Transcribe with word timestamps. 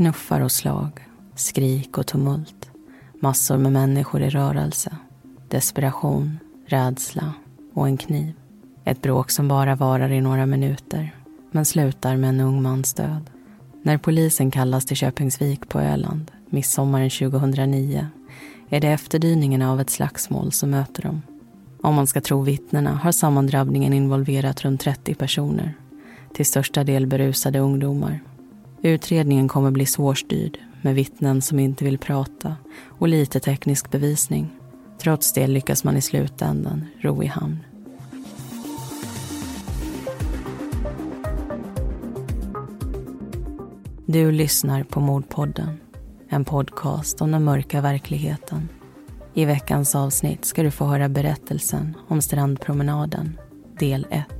knuffar 0.00 0.40
och 0.40 0.52
slag, 0.52 0.90
skrik 1.34 1.98
och 1.98 2.06
tumult. 2.06 2.70
Massor 3.20 3.58
med 3.58 3.72
människor 3.72 4.22
i 4.22 4.30
rörelse. 4.30 4.96
Desperation, 5.48 6.38
rädsla 6.66 7.32
och 7.74 7.86
en 7.86 7.96
kniv. 7.96 8.32
Ett 8.84 9.02
bråk 9.02 9.30
som 9.30 9.48
bara 9.48 9.74
varar 9.74 10.12
i 10.12 10.20
några 10.20 10.46
minuter 10.46 11.14
men 11.50 11.64
slutar 11.64 12.16
med 12.16 12.28
en 12.28 12.40
ung 12.40 12.62
mans 12.62 12.94
död. 12.94 13.30
När 13.82 13.98
polisen 13.98 14.50
kallas 14.50 14.86
till 14.86 14.96
Köpingsvik 14.96 15.68
på 15.68 15.80
Öland 15.80 16.30
midsommaren 16.46 17.10
2009 17.10 18.06
är 18.68 18.80
det 18.80 18.88
efterdyningarna 18.88 19.72
av 19.72 19.80
ett 19.80 19.90
slagsmål 19.90 20.52
som 20.52 20.70
möter 20.70 21.02
dem. 21.02 21.22
Om 21.82 21.94
man 21.94 22.06
ska 22.06 22.20
tro 22.20 22.42
vittnena 22.42 22.90
har 22.90 23.12
sammandrabbningen 23.12 23.92
involverat 23.92 24.64
runt 24.64 24.80
30 24.80 25.14
personer. 25.14 25.74
Till 26.34 26.46
största 26.46 26.84
del 26.84 27.06
berusade 27.06 27.58
ungdomar. 27.58 28.20
Utredningen 28.82 29.48
kommer 29.48 29.70
bli 29.70 29.86
svårstyrd 29.86 30.58
med 30.82 30.94
vittnen 30.94 31.42
som 31.42 31.58
inte 31.58 31.84
vill 31.84 31.98
prata 31.98 32.56
och 32.88 33.08
lite 33.08 33.40
teknisk 33.40 33.90
bevisning. 33.90 34.50
Trots 34.98 35.32
det 35.32 35.46
lyckas 35.46 35.84
man 35.84 35.96
i 35.96 36.00
slutändan 36.00 36.86
ro 37.00 37.22
i 37.22 37.26
hamn. 37.26 37.58
Du 44.06 44.32
lyssnar 44.32 44.82
på 44.82 45.00
Mordpodden, 45.00 45.80
en 46.28 46.44
podcast 46.44 47.20
om 47.20 47.30
den 47.30 47.44
mörka 47.44 47.80
verkligheten. 47.80 48.68
I 49.34 49.44
veckans 49.44 49.94
avsnitt 49.94 50.44
ska 50.44 50.62
du 50.62 50.70
få 50.70 50.84
höra 50.84 51.08
berättelsen 51.08 51.96
om 52.08 52.22
strandpromenaden, 52.22 53.38
del 53.78 54.06
1. 54.10 54.39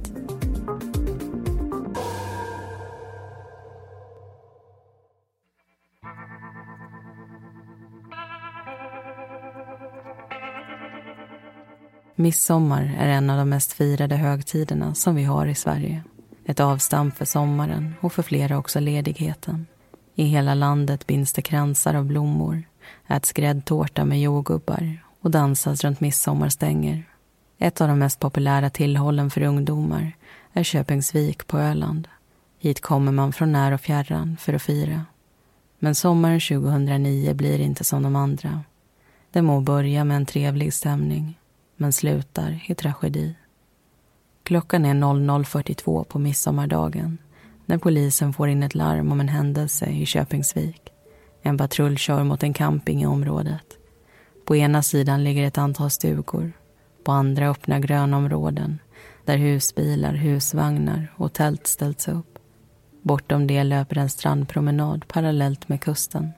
Midsommar 12.20 12.94
är 12.98 13.08
en 13.08 13.30
av 13.30 13.38
de 13.38 13.48
mest 13.48 13.72
firade 13.72 14.16
högtiderna 14.16 14.94
som 14.94 15.14
vi 15.14 15.24
har 15.24 15.46
i 15.46 15.54
Sverige. 15.54 16.02
Ett 16.44 16.60
avstamp 16.60 17.16
för 17.16 17.24
sommaren 17.24 17.94
och 18.00 18.12
för 18.12 18.22
flera 18.22 18.58
också 18.58 18.80
ledigheten. 18.80 19.66
I 20.14 20.24
hela 20.24 20.54
landet 20.54 21.06
binds 21.06 21.32
det 21.32 21.42
kransar 21.42 21.94
av 21.94 22.04
blommor, 22.04 22.62
äts 23.08 23.32
gräddtårta 23.32 24.04
med 24.04 24.20
jordgubbar 24.20 24.98
och 25.20 25.30
dansas 25.30 25.84
runt 25.84 26.00
midsommarstänger. 26.00 27.04
Ett 27.58 27.80
av 27.80 27.88
de 27.88 27.98
mest 27.98 28.20
populära 28.20 28.70
tillhållen 28.70 29.30
för 29.30 29.42
ungdomar 29.42 30.12
är 30.52 30.62
Köpingsvik 30.62 31.46
på 31.46 31.58
Öland. 31.58 32.08
Hit 32.58 32.80
kommer 32.80 33.12
man 33.12 33.32
från 33.32 33.52
när 33.52 33.72
och 33.72 33.80
fjärran 33.80 34.36
för 34.40 34.52
att 34.52 34.62
fira. 34.62 35.04
Men 35.78 35.94
sommaren 35.94 36.40
2009 36.40 37.34
blir 37.34 37.60
inte 37.60 37.84
som 37.84 38.02
de 38.02 38.16
andra. 38.16 38.60
Det 39.32 39.42
må 39.42 39.60
börja 39.60 40.04
med 40.04 40.16
en 40.16 40.26
trevlig 40.26 40.74
stämning, 40.74 41.39
men 41.80 41.92
slutar 41.92 42.60
i 42.66 42.74
tragedi. 42.74 43.34
Klockan 44.42 44.84
är 44.84 44.94
00.42 44.94 46.04
på 46.04 46.18
midsommardagen 46.18 47.18
när 47.66 47.78
polisen 47.78 48.32
får 48.32 48.48
in 48.48 48.62
ett 48.62 48.74
larm 48.74 49.12
om 49.12 49.20
en 49.20 49.28
händelse 49.28 49.86
i 49.86 50.06
Köpingsvik. 50.06 50.82
En 51.42 51.58
patrull 51.58 51.98
kör 51.98 52.24
mot 52.24 52.42
en 52.42 52.52
camping 52.52 53.02
i 53.02 53.06
området. 53.06 53.64
På 54.44 54.56
ena 54.56 54.82
sidan 54.82 55.24
ligger 55.24 55.46
ett 55.46 55.58
antal 55.58 55.90
stugor. 55.90 56.52
På 57.04 57.12
andra 57.12 57.48
öppna 57.48 57.80
grönområden 57.80 58.78
där 59.24 59.36
husbilar, 59.36 60.14
husvagnar 60.14 61.14
och 61.16 61.32
tält 61.32 61.66
ställts 61.66 62.08
upp. 62.08 62.38
Bortom 63.02 63.46
det 63.46 63.64
löper 63.64 63.98
en 63.98 64.10
strandpromenad 64.10 65.08
parallellt 65.08 65.68
med 65.68 65.80
kusten. 65.80 66.30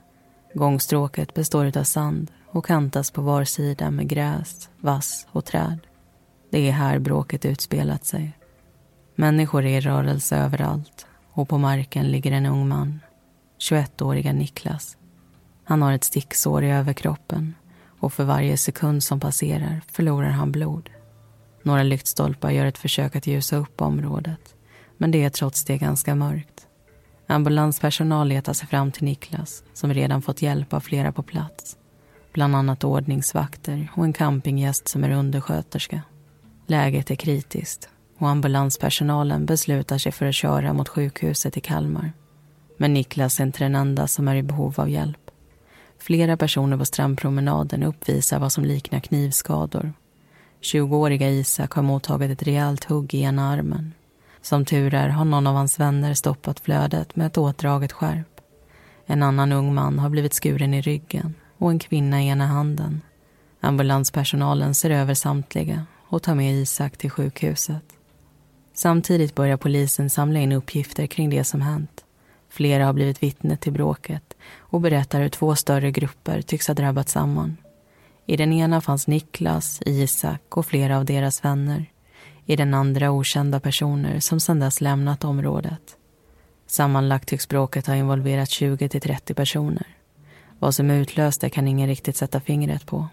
Gångstråket 0.54 1.34
består 1.34 1.78
av 1.78 1.84
sand 1.84 2.30
och 2.52 2.66
kantas 2.66 3.10
på 3.10 3.22
var 3.22 3.44
sida 3.44 3.90
med 3.90 4.08
gräs, 4.08 4.70
vass 4.80 5.26
och 5.30 5.44
träd. 5.44 5.78
Det 6.50 6.68
är 6.68 6.72
här 6.72 6.98
bråket 6.98 7.44
utspelat 7.44 8.04
sig. 8.04 8.38
Människor 9.14 9.64
är 9.64 9.78
i 9.78 9.80
rörelse 9.80 10.36
överallt 10.36 11.06
och 11.32 11.48
på 11.48 11.58
marken 11.58 12.06
ligger 12.06 12.32
en 12.32 12.46
ung 12.46 12.68
man, 12.68 13.00
21-åriga 13.58 14.32
Niklas. 14.32 14.96
Han 15.64 15.82
har 15.82 15.92
ett 15.92 16.04
sticksår 16.04 16.64
i 16.64 16.70
överkroppen 16.70 17.54
och 18.00 18.12
för 18.12 18.24
varje 18.24 18.56
sekund 18.56 19.02
som 19.02 19.20
passerar 19.20 19.80
förlorar 19.92 20.30
han 20.30 20.52
blod. 20.52 20.90
Några 21.62 21.82
lyktstolpar 21.82 22.50
gör 22.50 22.66
ett 22.66 22.78
försök 22.78 23.16
att 23.16 23.26
ljusa 23.26 23.56
upp 23.56 23.80
området 23.80 24.54
men 24.96 25.10
det 25.10 25.24
är 25.24 25.30
trots 25.30 25.64
det 25.64 25.78
ganska 25.78 26.14
mörkt. 26.14 26.66
Ambulanspersonal 27.26 28.28
letar 28.28 28.52
sig 28.52 28.68
fram 28.68 28.92
till 28.92 29.04
Niklas 29.04 29.64
som 29.72 29.94
redan 29.94 30.22
fått 30.22 30.42
hjälp 30.42 30.72
av 30.72 30.80
flera 30.80 31.12
på 31.12 31.22
plats. 31.22 31.76
Bland 32.32 32.56
annat 32.56 32.84
ordningsvakter 32.84 33.88
och 33.94 34.04
en 34.04 34.12
campinggäst 34.12 34.88
som 34.88 35.04
är 35.04 35.10
undersköterska. 35.10 36.02
Läget 36.66 37.10
är 37.10 37.14
kritiskt 37.14 37.88
och 38.18 38.28
ambulanspersonalen 38.28 39.46
beslutar 39.46 39.98
sig 39.98 40.12
för 40.12 40.26
att 40.26 40.34
köra 40.34 40.72
mot 40.72 40.88
sjukhuset 40.88 41.56
i 41.56 41.60
Kalmar. 41.60 42.12
Men 42.76 42.94
Niklas 42.94 43.40
är 43.40 43.44
inte 43.44 43.64
den 43.64 43.74
enda 43.74 44.06
som 44.06 44.28
är 44.28 44.36
i 44.36 44.42
behov 44.42 44.74
av 44.80 44.90
hjälp. 44.90 45.30
Flera 45.98 46.36
personer 46.36 46.76
på 46.76 46.84
strandpromenaden 46.84 47.82
uppvisar 47.82 48.38
vad 48.38 48.52
som 48.52 48.64
liknar 48.64 49.00
knivskador. 49.00 49.92
20-åriga 50.62 51.30
Isak 51.30 51.72
har 51.72 51.82
mottagit 51.82 52.30
ett 52.30 52.42
rejält 52.42 52.84
hugg 52.84 53.14
i 53.14 53.22
ena 53.22 53.50
armen. 53.50 53.92
Som 54.42 54.64
tur 54.64 54.94
är 54.94 55.08
har 55.08 55.24
någon 55.24 55.46
av 55.46 55.54
hans 55.54 55.80
vänner 55.80 56.14
stoppat 56.14 56.60
flödet 56.60 57.16
med 57.16 57.26
ett 57.26 57.38
åtdraget 57.38 57.92
skärp. 57.92 58.40
En 59.06 59.22
annan 59.22 59.52
ung 59.52 59.74
man 59.74 59.98
har 59.98 60.08
blivit 60.08 60.34
skuren 60.34 60.74
i 60.74 60.80
ryggen 60.80 61.34
och 61.62 61.70
en 61.70 61.78
kvinna 61.78 62.22
i 62.22 62.28
ena 62.28 62.46
handen. 62.46 63.00
Ambulanspersonalen 63.60 64.74
ser 64.74 64.90
över 64.90 65.14
samtliga 65.14 65.86
och 66.08 66.22
tar 66.22 66.34
med 66.34 66.54
Isak 66.54 66.96
till 66.96 67.10
sjukhuset. 67.10 67.84
Samtidigt 68.74 69.34
börjar 69.34 69.56
polisen 69.56 70.10
samla 70.10 70.38
in 70.38 70.52
uppgifter 70.52 71.06
kring 71.06 71.30
det 71.30 71.44
som 71.44 71.60
hänt. 71.60 72.04
Flera 72.48 72.86
har 72.86 72.92
blivit 72.92 73.22
vittne 73.22 73.56
till 73.56 73.72
bråket 73.72 74.34
och 74.58 74.80
berättar 74.80 75.20
hur 75.20 75.28
två 75.28 75.56
större 75.56 75.90
grupper 75.90 76.42
tycks 76.42 76.66
ha 76.68 76.74
drabbat 76.74 77.08
samman. 77.08 77.56
I 78.26 78.36
den 78.36 78.52
ena 78.52 78.80
fanns 78.80 79.06
Niklas, 79.06 79.82
Isak 79.86 80.56
och 80.56 80.66
flera 80.66 80.98
av 80.98 81.04
deras 81.04 81.44
vänner. 81.44 81.86
I 82.46 82.56
den 82.56 82.74
andra 82.74 83.10
okända 83.10 83.60
personer 83.60 84.20
som 84.20 84.40
sedan 84.40 84.60
dess 84.60 84.80
lämnat 84.80 85.24
området. 85.24 85.96
Sammanlagt 86.66 87.28
tycks 87.28 87.48
bråket 87.48 87.86
ha 87.86 87.94
involverat 87.94 88.50
20 88.50 88.88
till 88.88 89.00
30 89.00 89.34
personer. 89.34 90.01
Vad 90.62 90.74
som 90.74 90.90
utlöste 90.90 91.50
kan 91.50 91.68
ingen 91.68 91.88
riktigt 91.88 92.16
sätta 92.16 92.40
fingret 92.40 92.86
på. 92.86 93.08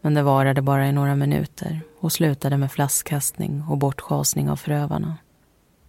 Men 0.00 0.14
det 0.14 0.22
varade 0.22 0.62
bara 0.62 0.88
i 0.88 0.92
några 0.92 1.14
minuter 1.14 1.80
och 2.00 2.12
slutade 2.12 2.56
med 2.56 2.72
flaskkastning 2.72 3.62
och 3.68 3.78
bortschasning 3.78 4.50
av 4.50 4.56
förövarna. 4.56 5.16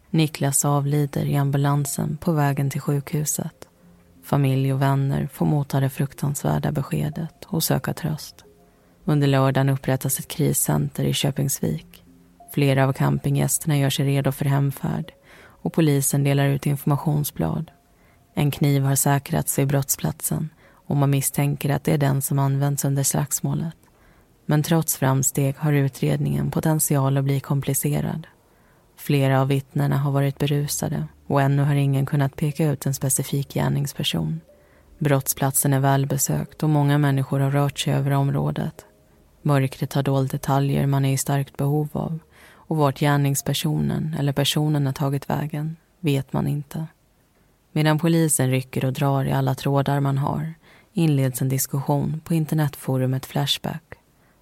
Niklas 0.09 0.65
avlider 0.65 1.25
i 1.25 1.35
ambulansen 1.35 2.17
på 2.17 2.31
vägen 2.31 2.69
till 2.69 2.81
sjukhuset. 2.81 3.67
Familj 4.23 4.73
och 4.73 4.81
vänner 4.81 5.27
får 5.33 5.45
motta 5.45 5.79
det 5.79 5.89
fruktansvärda 5.89 6.71
beskedet 6.71 7.45
och 7.45 7.63
söka 7.63 7.93
tröst. 7.93 8.43
Under 9.05 9.27
lördagen 9.27 9.69
upprättas 9.69 10.19
ett 10.19 10.27
kriscenter 10.27 11.03
i 11.03 11.13
Köpingsvik. 11.13 12.03
Flera 12.53 12.87
av 12.87 12.93
campinggästerna 12.93 13.77
gör 13.77 13.89
sig 13.89 14.05
redo 14.05 14.31
för 14.31 14.45
hemfärd 14.45 15.11
och 15.41 15.73
polisen 15.73 16.23
delar 16.23 16.47
ut 16.47 16.65
informationsblad. 16.65 17.71
En 18.33 18.51
kniv 18.51 18.83
har 18.83 18.95
säkrats 18.95 19.59
vid 19.59 19.67
brottsplatsen 19.67 20.49
och 20.89 20.97
man 20.97 21.09
misstänker 21.09 21.69
att 21.69 21.83
det 21.83 21.93
är 21.93 21.97
den 21.97 22.21
som 22.21 22.39
använts 22.39 22.85
under 22.85 23.03
slagsmålet. 23.03 23.75
Men 24.45 24.63
trots 24.63 24.97
framsteg 24.97 25.55
har 25.57 25.73
utredningen 25.73 26.51
potential 26.51 27.17
att 27.17 27.23
bli 27.23 27.39
komplicerad. 27.39 28.27
Flera 28.97 29.41
av 29.41 29.47
vittnena 29.47 29.97
har 29.97 30.11
varit 30.11 30.37
berusade 30.37 31.07
och 31.27 31.41
ännu 31.41 31.63
har 31.63 31.75
ingen 31.75 32.05
kunnat 32.05 32.35
peka 32.35 32.65
ut 32.71 32.85
en 32.85 32.93
specifik 32.93 33.53
gärningsperson. 33.53 34.41
Brottsplatsen 34.97 35.73
är 35.73 35.79
välbesökt 35.79 36.63
och 36.63 36.69
många 36.69 36.97
människor 36.97 37.39
har 37.39 37.51
rört 37.51 37.79
sig 37.79 37.93
över 37.93 38.11
området. 38.11 38.85
Mörkret 39.41 39.93
har 39.93 40.03
dolt 40.03 40.31
detaljer 40.31 40.85
man 40.85 41.05
är 41.05 41.13
i 41.13 41.17
starkt 41.17 41.57
behov 41.57 41.89
av 41.91 42.19
och 42.51 42.77
vart 42.77 42.99
gärningspersonen 42.99 44.15
eller 44.19 44.33
personerna 44.33 44.93
tagit 44.93 45.29
vägen 45.29 45.75
vet 45.99 46.33
man 46.33 46.47
inte. 46.47 46.87
Medan 47.71 47.99
polisen 47.99 48.49
rycker 48.49 48.85
och 48.85 48.93
drar 48.93 49.25
i 49.25 49.31
alla 49.31 49.55
trådar 49.55 49.99
man 49.99 50.17
har 50.17 50.53
inleds 50.93 51.41
en 51.41 51.49
diskussion 51.49 52.21
på 52.25 52.33
internetforumet 52.33 53.25
Flashback. 53.25 53.83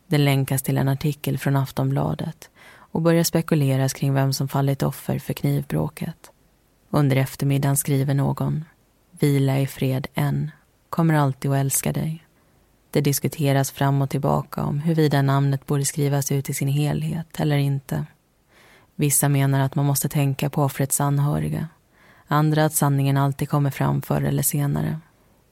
Det 0.07 0.17
länkas 0.17 0.61
till 0.61 0.77
en 0.77 0.87
artikel 0.87 1.37
från 1.37 1.55
Aftonbladet 1.55 2.49
och 2.91 3.01
börjar 3.01 3.23
spekuleras 3.23 3.93
kring 3.93 4.13
vem 4.13 4.33
som 4.33 4.47
fallit 4.47 4.83
offer 4.83 5.19
för 5.19 5.33
knivbråket. 5.33 6.31
Under 6.89 7.15
eftermiddagen 7.15 7.77
skriver 7.77 8.13
någon 8.13 8.65
Vila 9.19 9.59
i 9.59 9.67
fred 9.67 10.07
än, 10.13 10.51
kommer 10.89 11.13
alltid 11.13 11.51
att 11.51 11.57
älska 11.57 11.93
dig. 11.93 12.23
Det 12.91 13.01
diskuteras 13.01 13.71
fram 13.71 14.01
och 14.01 14.09
tillbaka 14.09 14.63
om 14.63 14.79
huruvida 14.79 15.21
namnet 15.21 15.65
borde 15.65 15.85
skrivas 15.85 16.31
ut 16.31 16.49
i 16.49 16.53
sin 16.53 16.67
helhet 16.67 17.39
eller 17.39 17.57
inte. 17.57 18.05
Vissa 18.95 19.29
menar 19.29 19.59
att 19.59 19.75
man 19.75 19.85
måste 19.85 20.09
tänka 20.09 20.49
på 20.49 20.63
offrets 20.63 21.01
anhöriga. 21.01 21.67
Andra 22.27 22.65
att 22.65 22.73
sanningen 22.73 23.17
alltid 23.17 23.49
kommer 23.49 23.69
fram 23.69 24.01
förr 24.01 24.21
eller 24.21 24.43
senare. 24.43 24.99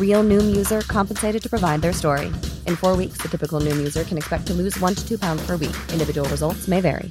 Real 0.00 0.22
Noom 0.28 0.56
user 0.56 0.80
compensated 0.80 1.42
to 1.42 1.48
provide 1.48 1.82
their 1.82 1.92
story. 1.92 2.26
In 2.66 2.76
four 2.76 2.96
weeks, 2.96 3.22
the 3.22 3.28
typical 3.28 3.60
Noom 3.60 3.76
user 3.76 4.04
can 4.04 4.18
expect 4.18 4.46
to 4.46 4.54
lose 4.54 4.80
one 4.80 4.94
to 4.94 5.08
two 5.08 5.18
pounds 5.18 5.46
per 5.46 5.56
week. 5.56 5.76
Individual 5.92 6.28
results 6.28 6.68
may 6.68 6.80
vary. 6.80 7.10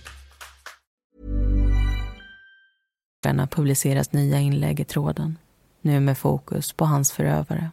publiceras 3.49 4.13
nya 4.13 4.39
inlägg 4.39 4.79
i 4.79 4.85
tråden. 4.85 5.37
Nu 5.81 5.99
med 5.99 6.17
fokus 6.17 6.73
på 6.73 6.85
hans 6.85 7.11
förövare. 7.11 7.69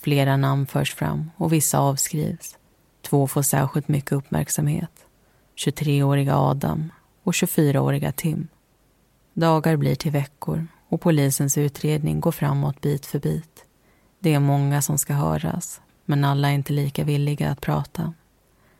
Flera 0.00 0.36
namn 0.36 0.66
förs 0.66 0.94
fram 0.94 1.30
och 1.36 1.52
vissa 1.52 1.78
avskrivs. 1.78 2.56
Två 3.02 3.26
får 3.26 3.42
särskilt 3.42 3.88
mycket 3.88 4.12
uppmärksamhet. 4.12 5.06
23-åriga 5.56 6.36
Adam 6.36 6.92
och 7.22 7.32
24-åriga 7.32 8.12
Tim. 8.12 8.48
Dagar 9.34 9.76
blir 9.76 9.94
till 9.94 10.12
veckor 10.12 10.66
och 10.88 11.00
polisens 11.00 11.58
utredning 11.58 12.20
går 12.20 12.32
framåt 12.32 12.80
bit 12.80 13.06
för 13.06 13.18
bit. 13.18 13.64
Det 14.24 14.34
är 14.34 14.40
många 14.40 14.82
som 14.82 14.98
ska 14.98 15.14
höras, 15.14 15.80
men 16.04 16.24
alla 16.24 16.48
är 16.48 16.52
inte 16.52 16.72
lika 16.72 17.04
villiga 17.04 17.50
att 17.50 17.60
prata. 17.60 18.12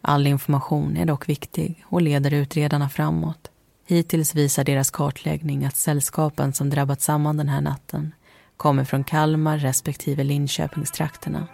All 0.01 0.27
information 0.27 0.97
är 0.97 1.07
dock 1.07 1.29
viktig 1.29 1.85
och 1.87 2.03
leder 2.03 2.35
utredarna 2.35 2.89
framåt. 2.89 3.51
Hittills 3.87 4.35
visar 4.35 4.65
deras 4.65 4.91
kartläggning 4.91 5.65
att 5.65 5.77
sällskapen 5.77 6.53
som 6.53 6.71
drabbat 6.71 7.01
samman 7.01 7.37
den 7.37 7.49
här 7.49 7.61
natten 7.61 8.13
kommer 8.57 8.85
från 8.85 9.05
Kalmar 9.05 9.59
respektive 9.59 10.25
Linköpingstrakterna. 10.25 11.47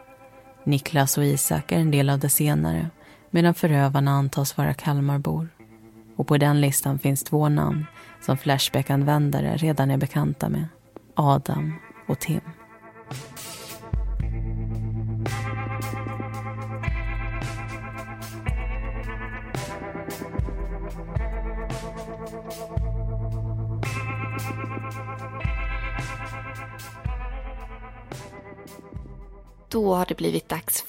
Niklas 0.64 1.18
och 1.18 1.24
Isak 1.24 1.72
är 1.72 1.78
en 1.78 1.90
del 1.90 2.10
av 2.10 2.18
det 2.18 2.28
senare 2.28 2.90
medan 3.30 3.54
förövarna 3.54 4.10
antas 4.10 4.56
vara 4.56 4.74
Kalmarbor. 4.74 5.48
Och 6.16 6.26
på 6.26 6.38
den 6.38 6.60
listan 6.60 6.98
finns 6.98 7.24
två 7.24 7.48
namn 7.48 7.86
som 8.20 8.38
Flashback-användare 8.38 9.56
redan 9.56 9.90
är 9.90 9.96
bekanta 9.96 10.48
med. 10.48 10.68
Adam 11.14 11.74
och 12.08 12.18
Tim. 12.18 12.40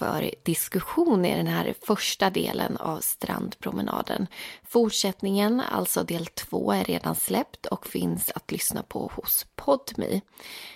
För 0.02 0.32
diskussion 0.44 1.26
i 1.26 1.36
den 1.36 1.48
här 1.48 1.76
första 1.82 2.30
delen 2.30 2.78
av 2.78 3.00
strandpromenaden. 3.00 4.28
Fortsättningen, 4.64 5.62
alltså 5.72 6.04
del 6.04 6.26
två, 6.26 6.72
är 6.72 6.84
redan 6.84 7.16
släppt 7.16 7.66
och 7.66 7.88
finns 7.88 8.32
att 8.36 8.52
lyssna 8.52 8.84
på 8.84 9.12
hos 9.16 9.46
Podmi. 9.56 10.22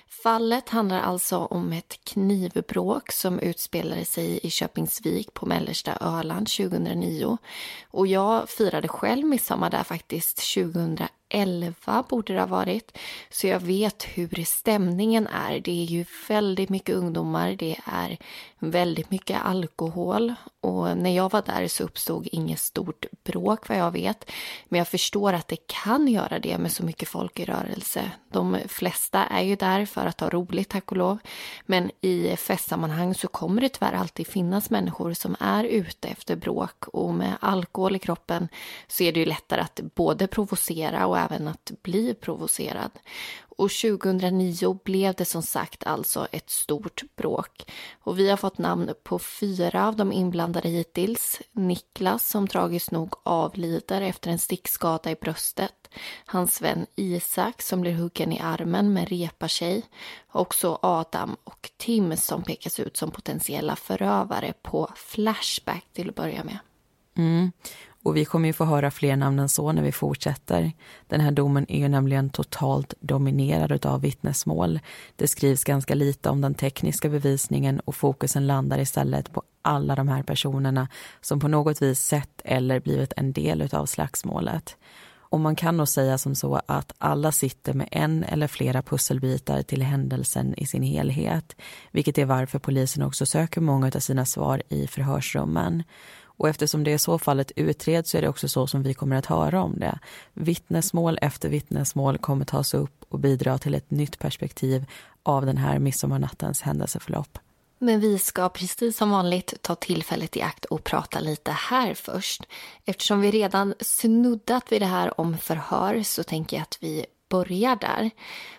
Fallet 0.07 0.69
handlar 0.69 0.99
alltså 0.99 1.37
om 1.37 1.73
ett 1.73 1.99
knivbråk 2.03 3.11
som 3.11 3.39
utspelade 3.39 4.05
sig 4.05 4.39
i 4.43 4.49
Köpingsvik 4.49 5.33
på 5.33 5.45
mellersta 5.45 5.97
Öland 6.01 6.47
2009. 6.47 7.37
Och 7.91 8.07
jag 8.07 8.49
firade 8.49 8.87
själv 8.87 9.25
midsommar 9.25 9.69
där 9.69 9.83
faktiskt 9.83 10.53
2011 10.53 11.07
11 11.29 12.03
borde 12.09 12.33
det 12.33 12.39
ha 12.39 12.47
varit. 12.47 12.97
Så 13.29 13.47
jag 13.47 13.59
vet 13.59 14.03
hur 14.03 14.43
stämningen 14.43 15.27
är. 15.27 15.59
Det 15.59 15.71
är 15.71 15.85
ju 15.85 16.05
väldigt 16.27 16.69
mycket 16.69 16.95
ungdomar, 16.95 17.55
det 17.55 17.77
är 17.85 18.17
väldigt 18.59 19.11
mycket 19.11 19.41
alkohol 19.45 20.33
och 20.61 20.97
när 20.97 21.15
jag 21.15 21.31
var 21.31 21.41
där 21.41 21.67
så 21.67 21.83
uppstod 21.83 22.27
inget 22.31 22.59
stort 22.59 23.05
bråk 23.23 23.69
vad 23.69 23.77
jag 23.77 23.91
vet. 23.91 24.31
Men 24.65 24.77
jag 24.77 24.87
förstår 24.87 25.33
att 25.33 25.47
det 25.47 25.67
kan 25.67 26.07
göra 26.07 26.39
det 26.39 26.57
med 26.57 26.71
så 26.71 26.85
mycket 26.85 27.09
folk 27.09 27.39
i 27.39 27.45
rörelse. 27.45 28.11
De 28.31 28.57
flesta 28.67 29.23
är 29.25 29.41
ju 29.41 29.55
där 29.55 29.85
för 29.85 30.05
att 30.05 30.19
ha 30.19 30.29
roligt 30.29 30.69
tack 30.69 30.91
och 30.91 30.97
lov. 30.97 31.17
Men 31.65 31.91
i 32.01 32.35
festsammanhang 32.37 33.15
så 33.15 33.27
kommer 33.27 33.61
det 33.61 33.69
tyvärr 33.69 33.93
alltid 33.93 34.27
finnas 34.27 34.69
människor 34.69 35.13
som 35.13 35.35
är 35.39 35.63
ute 35.63 36.07
efter 36.07 36.35
bråk 36.35 36.87
och 36.87 37.13
med 37.13 37.37
alkohol 37.39 37.95
i 37.95 37.99
kroppen 37.99 38.47
så 38.87 39.03
är 39.03 39.11
det 39.11 39.19
ju 39.19 39.25
lättare 39.25 39.61
att 39.61 39.79
både 39.95 40.27
provocera 40.27 41.07
och 41.07 41.17
även 41.19 41.47
att 41.47 41.71
bli 41.81 42.13
provocerad. 42.13 42.91
Och 43.57 43.71
2009 43.71 44.79
blev 44.83 45.15
det 45.15 45.25
som 45.25 45.41
sagt 45.41 45.83
alltså 45.83 46.27
ett 46.31 46.49
stort 46.49 47.03
bråk. 47.15 47.71
Och 48.01 48.19
vi 48.19 48.29
har 48.29 48.37
fått 48.37 48.57
namn 48.57 48.93
på 49.03 49.19
fyra 49.19 49.87
av 49.87 49.95
de 49.95 50.11
inblandade 50.11 50.69
hittills. 50.69 51.41
Niklas 51.51 52.27
som 52.27 52.47
tragiskt 52.47 52.91
nog 52.91 53.13
avlider 53.23 54.01
efter 54.01 54.31
en 54.31 54.39
stickskada 54.39 55.11
i 55.11 55.15
bröstet. 55.15 55.89
Hans 56.25 56.61
vän 56.61 56.85
Isak 56.95 57.61
som 57.61 57.81
blir 57.81 57.93
huggen 57.93 58.31
i 58.31 58.39
armen 58.39 58.93
med 58.93 59.09
repar 59.09 59.47
sig. 59.47 59.83
Och 60.31 60.55
så 60.55 60.79
Adam 60.81 61.35
och 61.43 61.71
Tim 61.77 62.17
som 62.17 62.43
pekas 62.43 62.79
ut 62.79 62.97
som 62.97 63.11
potentiella 63.11 63.75
förövare 63.75 64.53
på 64.61 64.91
Flashback 64.95 65.85
till 65.93 66.09
att 66.09 66.15
börja 66.15 66.43
med. 66.43 66.57
Mm. 67.17 67.51
Och 68.05 68.17
vi 68.17 68.25
kommer 68.25 68.47
ju 68.47 68.53
få 68.53 68.65
höra 68.65 68.91
fler 68.91 69.15
namn 69.15 69.39
än 69.39 69.49
så 69.49 69.71
när 69.71 69.81
vi 69.81 69.91
fortsätter. 69.91 70.71
Den 71.07 71.21
här 71.21 71.31
domen 71.31 71.65
är 71.71 71.79
ju 71.79 71.87
nämligen 71.87 72.29
totalt 72.29 72.93
dominerad 72.99 73.85
av 73.85 74.01
vittnesmål. 74.01 74.79
Det 75.15 75.27
skrivs 75.27 75.63
ganska 75.63 75.95
lite 75.95 76.29
om 76.29 76.41
den 76.41 76.53
tekniska 76.53 77.09
bevisningen 77.09 77.79
och 77.79 77.95
fokusen 77.95 78.47
landar 78.47 78.79
istället 78.79 79.33
på 79.33 79.43
alla 79.61 79.95
de 79.95 80.07
här 80.07 80.23
personerna 80.23 80.87
som 81.21 81.39
på 81.39 81.47
något 81.47 81.81
vis 81.81 81.99
sett 81.99 82.41
eller 82.43 82.79
blivit 82.79 83.13
en 83.17 83.33
del 83.33 83.69
av 83.71 83.85
slagsmålet. 83.85 84.77
Och 85.35 85.39
man 85.39 85.55
kan 85.55 85.77
nog 85.77 85.87
säga 85.87 86.17
som 86.17 86.35
så 86.35 86.61
att 86.65 86.93
alla 86.97 87.31
sitter 87.31 87.73
med 87.73 87.87
en 87.91 88.23
eller 88.23 88.47
flera 88.47 88.81
pusselbitar 88.81 89.61
till 89.61 89.81
händelsen 89.81 90.53
i 90.57 90.65
sin 90.65 90.83
helhet, 90.83 91.55
vilket 91.91 92.17
är 92.17 92.25
varför 92.25 92.59
polisen 92.59 93.03
också 93.03 93.25
söker 93.25 93.61
många 93.61 93.87
av 93.95 93.99
sina 93.99 94.25
svar 94.25 94.63
i 94.69 94.87
förhörsrummen. 94.87 95.83
Och 96.37 96.49
eftersom 96.49 96.83
det 96.83 96.91
i 96.91 96.97
så 96.97 97.19
fallet 97.19 97.51
utreds 97.55 98.11
så 98.11 98.17
är 98.17 98.21
det 98.21 98.29
också 98.29 98.47
så 98.47 98.67
som 98.67 98.83
vi 98.83 98.93
kommer 98.93 99.15
att 99.15 99.25
höra 99.25 99.63
om 99.63 99.79
det. 99.79 99.99
Vittnesmål 100.33 101.19
efter 101.21 101.49
vittnesmål 101.49 102.17
kommer 102.17 102.45
tas 102.45 102.73
upp 102.73 103.05
och 103.09 103.19
bidra 103.19 103.57
till 103.57 103.75
ett 103.75 103.91
nytt 103.91 104.19
perspektiv 104.19 104.85
av 105.23 105.45
den 105.45 105.57
här 105.57 105.79
midsommarnattens 105.79 106.61
händelseförlopp. 106.61 107.39
Men 107.79 107.99
vi 107.99 108.19
ska 108.19 108.49
precis 108.49 108.97
som 108.97 109.09
vanligt 109.09 109.53
ta 109.61 109.75
tillfället 109.75 110.37
i 110.37 110.41
akt 110.41 110.65
och 110.65 110.83
prata 110.83 111.19
lite 111.19 111.51
här 111.51 111.93
först. 111.93 112.43
Eftersom 112.85 113.21
vi 113.21 113.31
redan 113.31 113.73
snuddat 113.79 114.71
vid 114.71 114.81
det 114.81 114.85
här 114.85 115.19
om 115.19 115.37
förhör 115.37 116.03
så 116.03 116.23
tänker 116.23 116.57
jag 116.57 116.61
att 116.61 116.77
vi 116.81 117.05
börjar 117.29 117.75
där. 117.75 118.11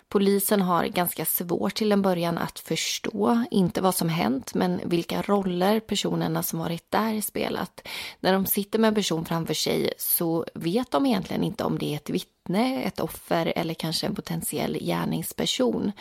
Polisen 0.08 0.62
har 0.62 0.86
ganska 0.86 1.24
svårt 1.24 1.74
till 1.74 1.92
en 1.92 2.02
början 2.02 2.38
att 2.38 2.58
förstå, 2.58 3.44
inte 3.50 3.80
vad 3.80 3.94
som 3.94 4.08
hänt, 4.08 4.54
men 4.54 4.80
vilka 4.84 5.22
roller 5.22 5.80
personerna 5.80 6.42
som 6.42 6.58
varit 6.58 6.90
där 6.90 7.20
spelat. 7.20 7.88
När 8.20 8.32
de 8.32 8.46
sitter 8.46 8.78
med 8.78 8.88
en 8.88 8.94
person 8.94 9.24
framför 9.24 9.54
sig 9.54 9.92
så 9.98 10.46
vet 10.54 10.90
de 10.90 11.06
egentligen 11.06 11.44
inte 11.44 11.64
om 11.64 11.78
det 11.78 11.92
är 11.92 11.96
ett 11.96 12.10
vittne, 12.10 12.82
ett 12.82 13.00
offer 13.00 13.52
eller 13.56 13.74
kanske 13.74 14.06
en 14.06 14.14
potentiell 14.14 14.78
gärningsperson. 14.80 15.92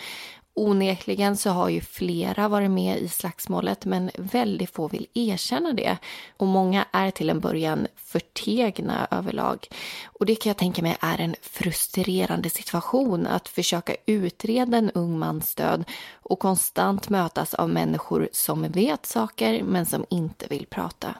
Onekligen 0.55 1.37
så 1.37 1.49
har 1.49 1.69
ju 1.69 1.81
flera 1.81 2.47
varit 2.47 2.71
med 2.71 2.97
i 2.97 3.07
slagsmålet 3.07 3.85
men 3.85 4.11
väldigt 4.17 4.69
få 4.69 4.87
vill 4.87 5.07
erkänna 5.13 5.73
det. 5.73 5.97
Och 6.37 6.47
många 6.47 6.85
är 6.91 7.11
till 7.11 7.29
en 7.29 7.39
början 7.39 7.87
förtegna 7.95 9.07
överlag. 9.11 9.67
Och 10.05 10.25
det 10.25 10.35
kan 10.35 10.49
jag 10.49 10.57
tänka 10.57 10.81
mig 10.81 10.97
är 10.99 11.21
en 11.21 11.35
frustrerande 11.41 12.49
situation 12.49 13.27
att 13.27 13.47
försöka 13.47 13.95
utreda 14.05 14.77
en 14.77 14.91
ung 14.91 15.19
mans 15.19 15.55
död 15.55 15.83
och 16.13 16.39
konstant 16.39 17.09
mötas 17.09 17.53
av 17.53 17.69
människor 17.69 18.29
som 18.31 18.71
vet 18.71 19.05
saker 19.05 19.63
men 19.63 19.85
som 19.85 20.05
inte 20.09 20.47
vill 20.47 20.65
prata. 20.65 21.15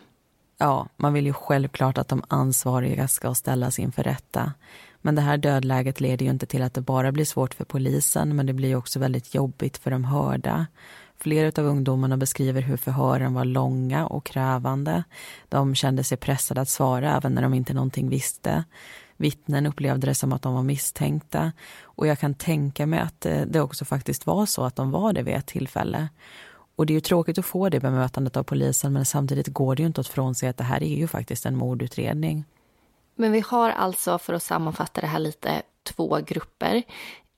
Ja, 0.58 0.88
man 0.98 1.14
vill 1.14 1.26
ju 1.26 1.34
självklart 1.34 1.98
att 1.98 2.08
de 2.08 2.24
ansvariga 2.28 3.08
ska 3.08 3.34
ställas 3.34 3.80
inför 3.80 4.04
rätta. 4.04 4.54
Men 5.06 5.16
det 5.16 5.22
här 5.22 5.38
dödläget 5.38 6.02
leder 6.02 6.26
ju 6.26 6.32
inte 6.32 6.46
till 6.46 6.62
att 6.62 6.74
det 6.74 6.82
bara 6.82 7.12
blir 7.12 7.26
svårt 7.26 7.54
för 7.54 7.66
polisen 7.66 8.36
men 8.36 8.46
det 8.46 8.54
blir 8.54 8.76
också 8.76 9.00
väldigt 9.00 9.36
jobbigt 9.36 9.78
för 9.78 9.92
de 9.92 10.04
hörda. 10.04 10.68
Flera 11.18 11.62
av 11.62 11.68
ungdomarna 11.68 12.18
beskriver 12.18 12.62
hur 12.62 12.78
förhören 12.78 13.34
var 13.34 13.46
långa 13.46 14.08
och 14.08 14.26
krävande. 14.26 15.04
De 15.50 15.76
kände 15.76 16.04
sig 16.04 16.18
pressade 16.18 16.62
att 16.62 16.70
svara 16.70 17.18
även 17.18 17.34
när 17.34 17.42
de 17.42 17.54
inte 17.54 17.74
någonting 17.74 18.10
visste. 18.10 18.64
Vittnen 19.18 19.66
upplevde 19.66 20.08
det 20.08 20.16
som 20.16 20.34
att 20.34 20.42
de 20.42 20.54
var 20.54 20.64
misstänkta 20.64 21.52
och 21.84 22.08
jag 22.08 22.20
kan 22.20 22.34
tänka 22.34 22.86
mig 22.86 23.00
att 23.00 23.26
eh, 23.26 23.42
det 23.42 23.62
också 23.62 23.86
faktiskt 23.86 24.26
var 24.26 24.46
så 24.46 24.64
att 24.64 24.76
de 24.76 24.92
var 24.92 25.14
det 25.14 25.24
vid 25.24 25.36
ett 25.36 25.48
tillfälle. 25.48 26.10
Och 26.76 26.86
det 26.86 26.94
är 26.94 26.96
ju 26.96 27.02
tråkigt 27.02 27.38
att 27.38 27.46
få 27.46 27.70
det 27.70 27.80
bemötandet 27.80 28.38
av 28.38 28.44
polisen 28.44 28.94
men 28.94 29.06
samtidigt 29.06 29.48
går 29.48 29.76
det 29.76 29.82
ju 29.82 29.88
inte 29.88 30.02
att 30.02 30.08
frånse 30.08 30.50
att 30.50 30.58
det 30.58 30.64
här 30.64 30.84
är 30.84 30.98
ju 30.98 31.08
faktiskt 31.08 31.46
en 31.46 31.56
mordutredning. 31.56 32.46
Men 33.16 33.32
vi 33.32 33.40
har 33.40 33.70
alltså, 33.70 34.18
för 34.18 34.34
att 34.34 34.44
sammanfatta 34.44 35.02
det 35.02 35.08
här 35.08 35.20
lite, 35.20 35.62
två 35.84 36.20
grupper. 36.26 36.84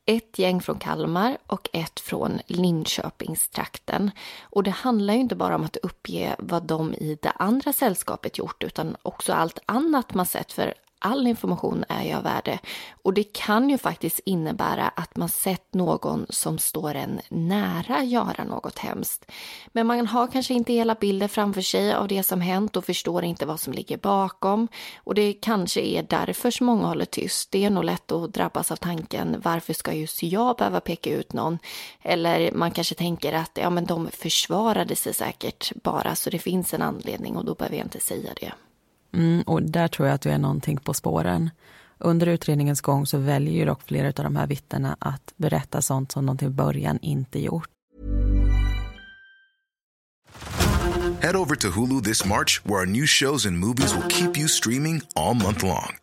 Ett 0.06 0.40
gäng 0.40 0.62
från 0.62 0.80
Kalmar 0.80 1.38
och 1.48 1.70
ett 1.74 2.00
från 2.00 2.40
Linköpingstrakten. 2.48 4.12
Och 4.42 4.64
det 4.64 4.72
handlar 4.72 5.14
ju 5.14 5.20
inte 5.20 5.36
bara 5.36 5.56
om 5.56 5.64
att 5.64 5.78
uppge 5.78 6.36
vad 6.40 6.64
de 6.64 6.94
i 6.94 7.18
det 7.22 7.32
andra 7.32 7.74
sällskapet 7.74 8.38
gjort 8.38 8.64
utan 8.64 8.96
också 9.02 9.34
allt 9.34 9.60
annat 9.66 10.14
man 10.14 10.26
sett. 10.26 10.52
För 10.52 10.74
all 11.00 11.28
information 11.28 11.86
är 11.90 12.04
ju 12.04 12.14
av 12.14 12.24
värde 12.24 12.60
och 13.08 13.14
det 13.14 13.24
kan 13.24 13.70
ju 13.70 13.78
faktiskt 13.78 14.20
innebära 14.26 14.88
att 14.88 15.18
man 15.18 15.30
sett 15.30 15.74
någon 15.74 16.26
som 16.30 16.58
står 16.58 16.96
en 16.96 17.22
nära 17.30 18.04
göra 18.04 18.44
något 18.44 18.80
hemskt. 18.80 19.32
Men 19.68 19.88
man 19.88 20.08
har 20.08 20.28
kanske 20.28 20.54
inte 20.54 20.74
hela 20.74 20.96
bilden 20.96 21.30
framför 21.30 21.62
sig 21.62 21.94
av 21.94 22.08
det 22.08 22.24
som 22.24 22.42
hänt 22.42 22.78
och 22.78 22.86
förstår 22.86 23.24
inte 23.24 23.46
vad 23.46 23.60
som 23.60 23.74
ligger 23.74 23.98
bakom. 23.98 24.68
Och 25.04 25.16
det 25.16 25.34
kanske 25.34 25.82
är 25.82 26.04
därför 26.04 26.52
som 26.52 26.66
många 26.66 26.88
håller 26.88 27.06
tyst. 27.06 27.52
Det 27.52 27.66
är 27.66 27.70
nog 27.70 27.84
lätt 27.84 28.12
att 28.12 28.34
drabbas 28.34 28.72
av 28.72 28.76
tanken 28.76 29.42
varför 29.44 29.74
ska 29.74 29.94
just 29.94 30.24
jag 30.24 30.58
behöva 30.58 30.80
peka 30.80 31.10
ut 31.10 31.34
någon? 31.34 31.60
Eller 32.02 32.52
man 32.52 32.72
kanske 32.72 32.96
tänker 32.96 33.34
att 33.34 33.58
ja, 33.62 33.70
men 33.70 33.86
de 33.86 34.08
försvarade 34.12 34.96
sig 34.96 35.14
säkert 35.14 35.72
bara 35.84 36.16
så 36.16 36.30
det 36.30 36.40
finns 36.40 36.74
en 36.74 36.82
anledning 36.82 37.38
och 37.38 37.46
då 37.46 37.56
behöver 37.56 37.78
jag 37.78 37.86
inte 37.86 38.00
säga 38.00 38.30
det. 38.42 38.52
Mm, 39.14 39.42
och 39.42 39.64
där 39.64 39.88
tror 39.88 40.08
jag 40.08 40.16
att 40.16 40.22
du 40.22 40.30
är 40.30 40.38
någonting 40.38 40.78
på 40.78 40.94
spåren. 40.94 41.50
Under 42.00 42.28
utredningens 42.28 42.82
gång 42.82 43.06
så 43.06 43.18
väljer 43.18 43.54
ju 43.54 43.66
dock 43.66 43.82
flera 43.84 44.08
av 44.08 44.14
de 44.14 44.36
här 44.36 44.48
vittnena 44.48 44.98
att 45.00 45.34
berätta 45.38 45.82
sånt 45.82 46.12
som 46.12 46.26
de 46.26 46.38
till 46.38 46.50
början 46.50 47.00
inte 47.02 47.40
gjort. 47.40 47.70
Head 51.22 51.36
over 51.36 51.56
to 51.56 51.70
Hulu 51.70 52.02
this 52.04 52.26
March 52.26 52.62
where 52.64 52.80
our 52.80 52.86
new 52.86 53.06
shows 53.06 53.46
and 53.46 53.58
movies 53.58 53.94
will 53.96 54.08
keep 54.08 54.38
you 54.38 54.48
streaming 54.48 55.02
all 55.16 55.34
month 55.34 55.64
long. 55.64 55.98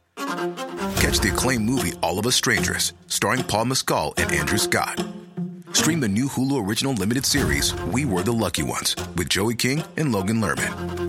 Catch 0.97 1.21
the 1.21 1.31
acclaimed 1.33 1.65
movie 1.65 1.93
All 2.01 2.19
of 2.19 2.27
us 2.27 2.35
strangers 2.35 2.93
starring 3.07 3.45
Paul 3.45 3.67
Mescal 3.67 4.15
and 4.17 4.33
Andrew 4.33 4.59
Scott. 4.59 5.05
Stream 5.73 6.01
the 6.01 6.09
new 6.09 6.27
Hulu 6.27 6.67
original 6.67 6.95
limited 6.95 7.25
series 7.25 7.75
We 7.93 8.05
were 8.05 8.23
the 8.23 8.33
lucky 8.33 8.63
ones 8.63 8.97
with 9.17 9.29
Joey 9.29 9.55
King 9.55 9.83
and 9.97 10.13
Logan 10.13 10.41
Lerman. 10.41 11.04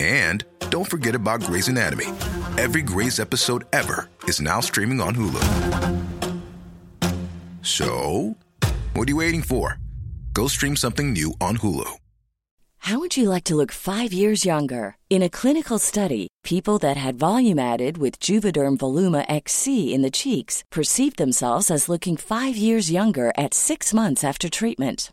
And 0.00 0.44
don't 0.70 0.88
forget 0.88 1.14
about 1.14 1.42
Grey's 1.42 1.68
Anatomy. 1.68 2.06
Every 2.56 2.82
Grey's 2.82 3.20
episode 3.20 3.64
ever 3.72 4.08
is 4.24 4.40
now 4.40 4.60
streaming 4.60 5.00
on 5.00 5.14
Hulu. 5.14 5.42
So, 7.62 8.36
what 8.94 9.08
are 9.08 9.10
you 9.10 9.16
waiting 9.16 9.42
for? 9.42 9.78
Go 10.32 10.48
stream 10.48 10.76
something 10.76 11.12
new 11.12 11.34
on 11.40 11.58
Hulu. 11.58 11.98
How 12.82 12.98
would 13.00 13.16
you 13.16 13.28
like 13.28 13.44
to 13.44 13.56
look 13.56 13.72
five 13.72 14.12
years 14.12 14.44
younger? 14.44 14.96
In 15.10 15.22
a 15.22 15.28
clinical 15.28 15.78
study, 15.78 16.28
people 16.44 16.78
that 16.78 16.96
had 16.96 17.18
volume 17.18 17.58
added 17.58 17.98
with 17.98 18.20
Juvederm 18.20 18.78
Voluma 18.78 19.26
XC 19.28 19.92
in 19.92 20.02
the 20.02 20.10
cheeks 20.10 20.62
perceived 20.70 21.18
themselves 21.18 21.70
as 21.70 21.88
looking 21.88 22.16
five 22.16 22.56
years 22.56 22.90
younger 22.90 23.32
at 23.36 23.52
six 23.52 23.92
months 23.92 24.24
after 24.24 24.48
treatment. 24.48 25.12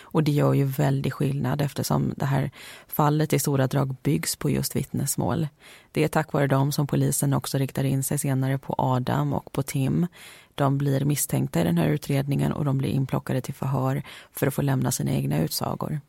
Och 0.00 0.22
det 0.22 0.32
gör 0.32 0.54
ju 0.54 0.64
väldigt 0.64 1.12
skillnad 1.12 1.60
eftersom 1.60 2.14
det 2.16 2.24
här 2.24 2.50
fallet 2.86 3.32
i 3.32 3.38
stora 3.38 3.66
drag 3.66 3.96
byggs 4.02 4.36
på 4.36 4.50
just 4.50 4.76
vittnesmål. 4.76 5.48
Det 5.92 6.04
är 6.04 6.08
tack 6.08 6.32
vare 6.32 6.46
dem 6.46 6.72
som 6.72 6.86
polisen 6.86 7.34
också 7.34 7.58
riktar 7.58 7.84
in 7.84 8.02
sig 8.02 8.18
senare 8.18 8.58
på 8.58 8.74
Adam 8.78 9.32
och 9.32 9.52
på 9.52 9.62
Tim. 9.62 10.06
De 10.54 10.78
blir 10.78 11.04
misstänkta 11.04 11.60
i 11.60 11.64
den 11.64 11.78
här 11.78 11.88
utredningen 11.88 12.52
och 12.52 12.64
de 12.64 12.78
blir 12.78 12.90
inplockade 12.90 13.40
till 13.40 13.54
förhör 13.54 14.02
för 14.32 14.46
att 14.46 14.54
få 14.54 14.62
lämna 14.62 14.92
sina 14.92 15.10
egna 15.10 15.38
utsagor. 15.38 16.00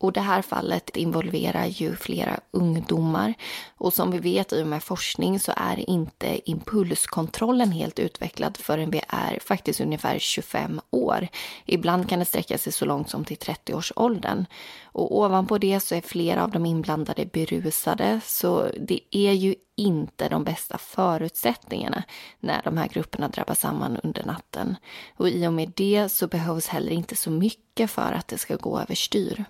Och 0.00 0.12
det 0.12 0.20
här 0.20 0.42
fallet 0.42 0.96
involverar 0.96 1.66
ju 1.66 1.96
flera 1.96 2.40
ungdomar. 2.50 3.34
Och 3.76 3.92
som 3.92 4.10
vi 4.10 4.18
vet 4.18 4.52
i 4.52 4.62
och 4.62 4.66
med 4.66 4.82
forskning 4.82 5.40
så 5.40 5.52
är 5.56 5.90
inte 5.90 6.50
impulskontrollen 6.50 7.72
helt 7.72 7.98
utvecklad 7.98 8.56
förrän 8.56 8.90
vi 8.90 9.00
är 9.08 9.38
faktiskt 9.44 9.80
ungefär 9.80 10.18
25 10.18 10.80
år. 10.90 11.28
Ibland 11.66 12.08
kan 12.08 12.18
det 12.18 12.24
sträcka 12.24 12.58
sig 12.58 12.72
så 12.72 12.84
långt 12.84 13.10
som 13.10 13.24
till 13.24 13.36
30-årsåldern. 13.36 14.44
Och 14.84 15.18
ovanpå 15.18 15.58
det 15.58 15.80
så 15.80 15.94
är 15.94 16.00
flera 16.00 16.44
av 16.44 16.50
de 16.50 16.66
inblandade 16.66 17.26
berusade 17.26 18.20
så 18.24 18.68
det 18.80 19.00
är 19.10 19.32
ju 19.32 19.54
inte 19.76 20.28
de 20.28 20.44
bästa 20.44 20.78
förutsättningarna 20.78 22.02
när 22.40 22.62
de 22.62 22.76
här 22.76 22.88
grupperna 22.88 23.28
drabbar 23.28 23.54
samman 23.54 23.96
under 23.96 24.24
natten. 24.24 24.76
Och 25.16 25.28
i 25.28 25.46
och 25.46 25.52
med 25.52 25.72
det 25.76 26.08
så 26.08 26.26
behövs 26.26 26.66
heller 26.66 26.92
inte 26.92 27.16
så 27.16 27.30
mycket 27.30 27.90
för 27.90 28.12
att 28.12 28.28
det 28.28 28.38
ska 28.38 28.56
gå 28.56 28.80
överstyr. 28.80 29.44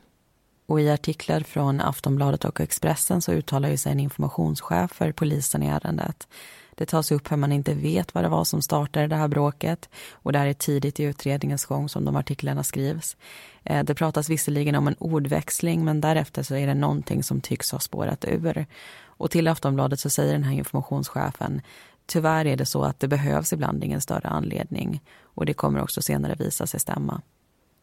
Och 0.71 0.81
i 0.81 0.91
artiklar 0.91 1.41
från 1.41 1.81
Aftonbladet 1.81 2.45
och 2.45 2.61
Expressen 2.61 3.23
så 3.23 3.33
uttalar 3.33 3.69
ju 3.69 3.77
sig 3.77 3.93
en 3.93 4.01
informationschef 4.01 4.91
för 4.93 5.13
polisen 5.13 5.63
i 5.63 5.67
ärendet. 5.67 6.29
Det 6.75 6.87
tas 6.87 7.13
upp 7.13 7.33
hur 7.33 7.37
man 7.37 7.53
inte 7.53 7.75
vet 7.75 8.15
vad 8.15 8.25
det 8.25 8.29
var 8.29 8.45
som 8.45 8.63
startade 8.63 9.07
det 9.07 9.17
här 9.17 9.29
bråket 9.29 9.89
och 10.13 10.33
det 10.33 10.39
här 10.39 10.47
är 10.47 10.53
tidigt 10.53 11.01
i 11.01 11.03
utredningens 11.03 11.65
gång 11.65 11.89
som 11.89 12.05
de 12.05 12.17
artiklarna 12.17 12.63
skrivs. 12.63 13.17
Eh, 13.65 13.85
det 13.85 13.95
pratas 13.95 14.29
visserligen 14.29 14.75
om 14.75 14.89
en 14.89 14.97
ordväxling 14.99 15.85
men 15.85 16.01
därefter 16.01 16.43
så 16.43 16.55
är 16.55 16.67
det 16.67 16.75
någonting 16.75 17.23
som 17.23 17.41
tycks 17.41 17.73
ha 17.73 17.79
spårat 17.79 18.25
ur. 18.25 18.67
Och 19.05 19.31
till 19.31 19.49
Aftonbladet 19.49 20.01
så 20.01 20.11
säger 20.11 20.33
den 20.33 20.45
här 20.45 20.55
informationschefen 20.55 21.63
Tyvärr 22.07 22.47
är 22.47 22.57
det 22.57 22.67
så 22.67 22.83
att 22.83 23.01
det 23.01 23.09
behövs 23.09 23.53
ibland 23.53 23.85
ingen 23.85 24.01
större 24.01 24.29
anledning 24.29 25.03
och 25.23 25.47
det 25.47 25.55
kommer 25.55 25.83
också 25.83 26.03
senare 26.03 26.35
visa 26.35 26.67
sig 26.67 26.81
stämma. 26.81 27.23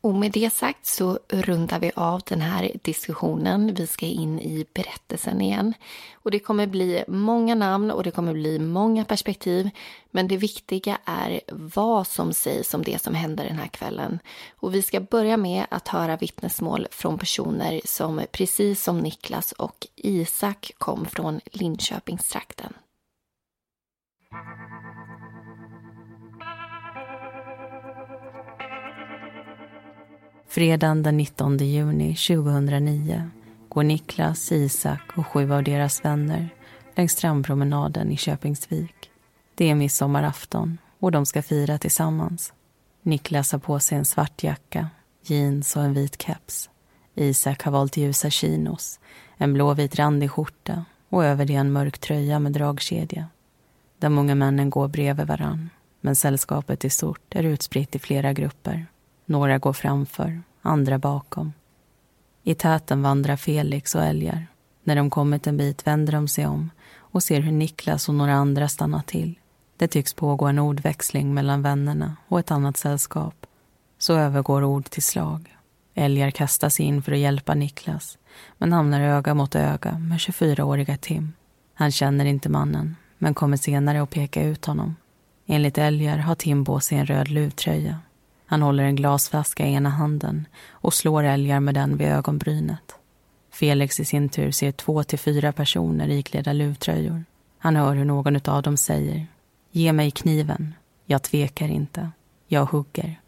Och 0.07 0.15
med 0.15 0.31
det 0.31 0.53
sagt 0.53 0.85
så 0.85 1.19
rundar 1.29 1.79
vi 1.79 1.91
av 1.95 2.21
den 2.25 2.41
här 2.41 2.71
diskussionen. 2.81 3.73
Vi 3.73 3.87
ska 3.87 4.05
in 4.05 4.39
i 4.39 4.65
berättelsen 4.73 5.41
igen. 5.41 5.73
Och 6.13 6.31
det 6.31 6.39
kommer 6.39 6.67
bli 6.67 7.03
många 7.07 7.55
namn 7.55 7.91
och 7.91 8.03
det 8.03 8.11
kommer 8.11 8.33
bli 8.33 8.59
många 8.59 9.05
perspektiv. 9.05 9.69
Men 10.11 10.27
det 10.27 10.37
viktiga 10.37 10.97
är 11.05 11.41
vad 11.51 12.07
som 12.07 12.33
sägs 12.33 12.73
om 12.73 12.83
det 12.83 13.01
som 13.01 13.15
hände 13.15 13.43
den 13.43 13.57
här 13.57 13.67
kvällen. 13.67 14.19
Och 14.55 14.75
vi 14.75 14.81
ska 14.81 14.99
börja 14.99 15.37
med 15.37 15.65
att 15.69 15.87
höra 15.87 16.17
vittnesmål 16.17 16.87
från 16.91 17.17
personer 17.17 17.81
som 17.85 18.21
precis 18.31 18.83
som 18.83 18.99
Niklas 18.99 19.51
och 19.51 19.87
Isak 19.95 20.71
kom 20.77 21.05
från 21.05 21.41
Linköpingstrakten. 21.45 22.73
Fredagen 30.49 31.03
den 31.03 31.17
19 31.17 31.57
juni 31.57 32.15
2009 32.15 33.29
går 33.69 33.83
Niklas, 33.83 34.51
Isak 34.51 35.17
och 35.17 35.27
sju 35.27 35.53
av 35.53 35.63
deras 35.63 36.05
vänner 36.05 36.49
längs 36.95 37.11
strandpromenaden 37.11 38.11
i 38.11 38.17
Köpingsvik. 38.17 39.11
Det 39.55 39.69
är 39.69 39.75
midsommarafton 39.75 40.77
och 40.99 41.11
de 41.11 41.25
ska 41.25 41.41
fira 41.41 41.77
tillsammans. 41.77 42.53
Niklas 43.01 43.51
har 43.51 43.59
på 43.59 43.79
sig 43.79 43.97
en 43.97 44.05
svart 44.05 44.43
jacka, 44.43 44.89
jeans 45.23 45.75
och 45.75 45.83
en 45.83 45.93
vit 45.93 46.21
keps. 46.21 46.69
Isak 47.15 47.63
har 47.63 47.71
valt 47.71 47.97
ljusa 47.97 48.29
chinos, 48.29 48.99
en 49.37 49.53
blåvit 49.53 49.95
randig 49.95 50.31
skjorta 50.31 50.85
och 51.09 51.25
över 51.25 51.45
det 51.45 51.55
en 51.55 51.71
mörk 51.71 51.99
tröja 51.99 52.39
med 52.39 52.51
dragkedja. 52.51 53.27
De 53.99 54.17
unga 54.17 54.35
männen 54.35 54.69
går 54.69 54.87
bredvid 54.87 55.27
varann, 55.27 55.69
men 56.01 56.15
sällskapet 56.15 56.85
i 56.85 56.89
stort 56.89 57.35
är 57.35 57.43
utspritt 57.43 57.95
i 57.95 57.99
flera 57.99 58.33
grupper. 58.33 58.87
Några 59.29 59.57
går 59.57 59.74
framför, 59.74 60.41
andra 60.62 60.98
bakom. 61.00 61.53
I 62.43 62.55
täten 62.55 63.01
vandrar 63.01 63.36
Felix 63.36 63.96
och 63.96 64.03
älgar. 64.03 64.48
När 64.84 64.96
de 64.96 65.10
kommit 65.10 65.48
en 65.48 65.57
bit 65.57 65.88
vänder 65.88 66.13
de 66.13 66.27
sig 66.27 66.48
om 66.48 66.69
och 66.98 67.24
ser 67.24 67.41
hur 67.41 67.51
Niklas 67.51 68.10
och 68.10 68.15
några 68.15 68.34
andra 68.34 68.67
stannar 68.67 69.01
till. 69.01 69.39
Det 69.77 69.88
tycks 69.88 70.13
pågå 70.13 70.46
en 70.46 70.60
ordväxling 70.60 71.34
mellan 71.34 71.62
vännerna 71.62 72.15
och 72.27 72.39
ett 72.39 72.51
annat 72.51 72.77
sällskap. 72.77 73.46
Så 73.98 74.13
övergår 74.13 74.63
ord 74.63 74.86
till 74.86 75.03
slag. 75.03 75.55
Älgar 75.93 76.31
kastas 76.31 76.79
in 76.79 77.01
för 77.01 77.12
att 77.12 77.17
hjälpa 77.17 77.53
Niklas 77.53 78.17
men 78.57 78.74
hamnar 78.74 79.01
öga 79.01 79.34
mot 79.34 79.55
öga 79.55 79.98
med 79.98 80.17
24-åriga 80.17 80.98
Tim. 80.98 81.34
Han 81.74 81.91
känner 81.91 82.25
inte 82.25 82.50
mannen 82.50 82.96
men 83.17 83.34
kommer 83.34 83.57
senare 83.57 84.01
att 84.01 84.10
peka 84.10 84.43
ut 84.43 84.65
honom. 84.65 84.96
Enligt 85.46 85.77
Älgar 85.77 86.17
har 86.17 86.36
Tim 86.36 86.65
på 86.65 86.79
sig 86.79 86.98
en 86.98 87.05
röd 87.05 87.27
luvtröja. 87.27 88.00
Han 88.49 88.61
håller 88.61 88.83
en 88.83 88.95
glasflaska 88.95 89.67
i 89.67 89.73
ena 89.73 89.89
handen 89.89 90.47
och 90.69 90.93
slår 90.93 91.23
Älgar 91.23 91.59
med 91.59 91.73
den 91.73 91.97
vid 91.97 92.07
ögonbrynet. 92.07 92.95
Felix 93.51 93.99
i 93.99 94.05
sin 94.05 94.29
tur 94.29 94.51
ser 94.51 94.71
två 94.71 95.03
till 95.03 95.19
fyra 95.19 95.51
personer 95.51 96.09
iklädda 96.09 96.53
luvtröjor. 96.53 97.25
Han 97.57 97.75
hör 97.75 97.95
hur 97.95 98.05
någon 98.05 98.49
av 98.49 98.61
dem 98.61 98.77
säger 98.77 99.27
Ge 99.71 99.93
mig 99.93 100.11
kniven. 100.11 100.73
Jag 101.05 101.23
tvekar 101.23 101.67
inte. 101.67 102.11
Jag 102.47 102.65
hugger. 102.65 103.19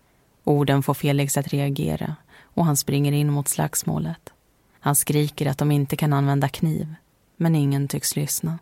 Orden 0.44 0.84
får 0.84 0.94
Felix 0.94 1.38
att 1.38 1.48
reagera 1.48 2.16
och 2.42 2.66
han 2.66 2.78
springer 2.78 3.12
in 3.12 3.32
mot 3.32 3.48
slagsmålet. 3.48 4.34
Han 4.80 4.96
skriker 4.96 5.46
att 5.46 5.58
de 5.58 5.72
inte 5.72 5.96
kan 5.96 6.14
använda 6.14 6.50
kniv, 6.50 6.96
men 7.38 7.56
ingen 7.56 7.88
tycks 7.88 8.16
lyssna. 8.16 8.60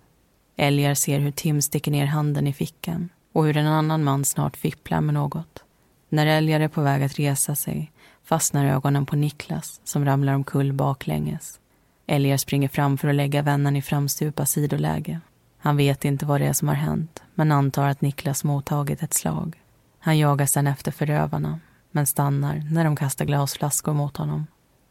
Älgar 0.55 0.93
ser 0.93 1.19
hur 1.19 1.31
Tim 1.31 1.61
sticker 1.61 1.91
ner 1.91 2.05
handen 2.05 2.47
i 2.47 2.53
fickan 2.53 3.09
och 3.33 3.45
hur 3.45 3.57
en 3.57 3.67
annan 3.67 4.03
man 4.03 4.25
snart 4.25 4.57
fipplar 4.57 5.01
med 5.01 5.13
något. 5.13 5.63
När 6.09 6.27
Älgar 6.27 6.59
är 6.59 6.67
på 6.67 6.81
väg 6.81 7.03
att 7.03 7.19
resa 7.19 7.55
sig 7.55 7.91
fastnar 8.23 8.65
ögonen 8.65 9.05
på 9.05 9.15
Niklas 9.15 9.81
som 9.83 10.05
ramlar 10.05 10.33
omkull 10.33 10.73
baklänges. 10.73 11.59
Älgar 12.07 12.37
springer 12.37 12.67
fram 12.67 12.97
för 12.97 13.07
att 13.07 13.15
lägga 13.15 13.41
vännen 13.41 13.75
i 13.75 13.81
framstupa 13.81 14.45
sidoläge. 14.45 15.19
Han 15.57 15.77
vet 15.77 16.05
inte 16.05 16.25
vad 16.25 16.41
det 16.41 16.47
är 16.47 16.53
som 16.53 16.67
har 16.67 16.75
hänt 16.75 17.23
men 17.35 17.51
antar 17.51 17.87
att 17.87 18.01
Niklas 18.01 18.43
mottagit 18.43 19.03
ett 19.03 19.13
slag. 19.13 19.61
Han 19.99 20.17
jagar 20.17 20.45
sedan 20.45 20.67
efter 20.67 20.91
förövarna 20.91 21.59
men 21.91 22.05
stannar 22.05 22.63
när 22.71 22.83
de 22.83 22.95
kastar 22.95 23.25
glasflaskor 23.25 23.93
mot 23.93 24.17
honom. 24.17 24.47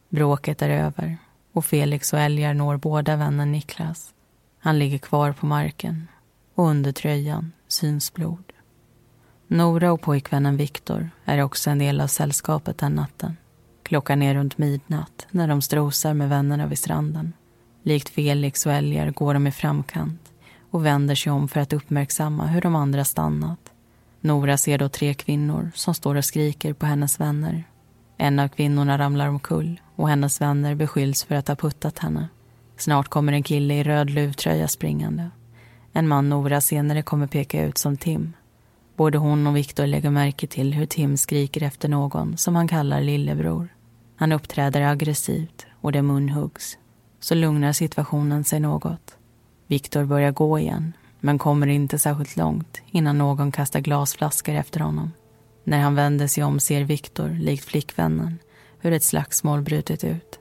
Bråket 0.09 0.63
är 0.63 0.71
över 0.71 1.19
och 1.53 1.65
Felix 1.65 2.13
och 2.13 2.19
Älgar 2.19 2.55
når 2.55 2.77
båda 2.77 3.17
vännen 3.17 3.53
Niklas. 3.53 4.15
Han 4.59 4.79
ligger 4.79 4.99
kvar 4.99 5.33
på 5.33 5.47
marken 5.47 6.09
och 6.55 6.67
under 6.67 6.93
tröjan 6.93 7.53
syns 7.69 8.15
blod. 8.15 8.46
Nora 9.49 9.93
och 9.93 10.01
pojkvännen 10.01 10.57
Viktor 10.57 11.11
är 11.25 11.43
också 11.43 11.71
en 11.71 11.79
del 11.79 12.01
av 12.01 12.07
sällskapet 12.07 12.79
den 12.79 12.95
natten. 12.95 13.37
Klockan 13.83 14.23
är 14.23 14.35
runt 14.35 14.59
midnatt 14.59 15.27
när 15.31 15.49
de 15.49 15.63
strosar 15.63 16.15
med 16.15 16.29
vännerna 16.29 16.67
vid 16.67 16.79
stranden. 16.79 17.33
Likt 17.83 18.09
Felix 18.09 18.67
och 18.67 18.73
Elgar 18.73 19.11
går 19.11 19.35
de 19.35 19.47
i 19.47 19.53
framkant 19.53 20.33
och 20.71 20.87
vänder 20.87 21.15
sig 21.15 21.33
om 21.33 21.49
för 21.49 21.61
att 21.61 21.73
uppmärksamma 21.73 22.47
hur 22.47 22.61
de 22.61 22.75
andra 22.75 23.05
stannat. 23.05 23.59
Nora 24.21 24.59
ser 24.59 24.79
då 24.79 24.89
tre 24.89 25.15
kvinnor 25.15 25.71
som 25.75 25.95
står 25.95 26.15
och 26.15 26.25
skriker 26.25 26.73
på 26.73 26.87
hennes 26.87 27.21
vänner. 27.21 27.65
En 28.17 28.39
av 28.39 28.49
kvinnorna 28.49 28.99
ramlar 28.99 29.29
omkull 29.29 29.81
och 29.97 30.09
hennes 30.09 30.41
vänner 30.41 30.75
beskylls 30.75 31.25
för 31.25 31.35
att 31.35 31.49
ha 31.49 31.57
puttat 31.57 31.99
henne. 31.99 32.29
Snart 32.77 33.09
kommer 33.09 33.33
en 33.33 33.43
kille 33.43 33.75
i 33.75 33.83
röd 33.83 34.11
luvtröja 34.11 34.69
springande. 34.69 35.31
En 35.93 36.09
man 36.09 36.29
Nora 36.29 36.61
senare 36.61 37.03
kommer 37.03 37.27
peka 37.27 37.65
ut 37.65 37.79
som 37.79 37.97
Tim. 37.97 38.33
Både 38.97 39.19
hon 39.19 39.47
och 39.47 39.57
Viktor 39.57 39.87
lägger 39.87 40.11
märke 40.11 40.47
till 40.47 40.75
hur 40.75 40.87
Tim 40.87 41.17
skriker 41.17 41.63
efter 41.63 41.89
någon 41.89 42.37
som 42.37 42.57
han 42.57 42.69
kallar 42.69 43.01
lillebror. 43.01 43.69
Han 44.17 44.33
uppträder 44.33 44.83
aggressivt 44.83 45.67
och 45.81 45.93
det 45.93 46.03
munhuggs. 46.03 46.79
Så 47.21 47.35
lugnar 47.35 47.73
situationen 47.73 48.45
sig 48.45 48.61
något. 48.61 49.17
Viktor 49.67 50.05
börjar 50.05 50.31
gå 50.31 50.59
igen 50.59 50.93
men 51.21 51.39
kommer 51.39 51.67
inte 51.67 51.99
särskilt 51.99 52.37
långt 52.37 52.83
innan 52.87 53.19
någon 53.19 53.53
kastar 53.53 53.81
glasflaskor 53.81 54.55
efter 54.55 54.81
honom. 54.81 55.13
När 55.65 55.79
han 55.79 55.95
vänder 55.95 56.27
sig 56.27 56.45
om 56.45 56.61
ser 56.61 56.85
Viktor, 56.85 57.29
likt 57.29 57.65
flickvännen, 57.65 58.39
hur 58.79 58.93
ett 58.93 59.03
slagsmål 59.03 59.63
brutit 59.63 60.05
ut. 60.05 60.41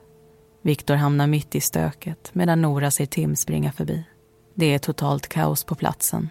Viktor 0.62 0.94
hamnar 0.94 1.26
mitt 1.26 1.54
i 1.54 1.60
stöket 1.60 2.30
medan 2.32 2.62
Nora 2.62 2.90
ser 2.90 3.06
Tim 3.06 3.36
springa 3.36 3.72
förbi. 3.72 4.04
Det 4.54 4.74
är 4.74 4.78
totalt 4.78 5.28
kaos 5.28 5.64
på 5.64 5.74
platsen. 5.74 6.30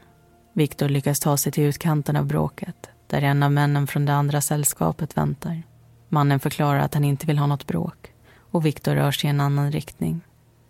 Viktor 0.58 0.90
lyckas 0.90 1.20
ta 1.20 1.38
sig 1.38 1.52
till 1.52 1.64
utkanten 1.64 2.16
av 2.16 2.26
bråket 2.26 2.90
där 3.08 3.22
en 3.22 3.44
av 3.44 3.52
männen 3.52 3.88
från 3.88 4.06
det 4.06 4.14
andra 4.14 4.42
sällskapet 4.42 5.18
väntar. 5.18 5.64
Mannen 6.10 6.40
förklarar 6.40 6.80
att 6.80 6.94
han 6.94 7.04
inte 7.04 7.28
vill 7.28 7.38
ha 7.38 7.48
något 7.48 7.68
bråk 7.68 8.14
och 8.52 8.66
Viktor 8.66 8.96
rör 8.96 9.12
sig 9.12 9.28
i 9.28 9.30
en 9.30 9.42
annan 9.42 9.72
riktning. 9.72 10.22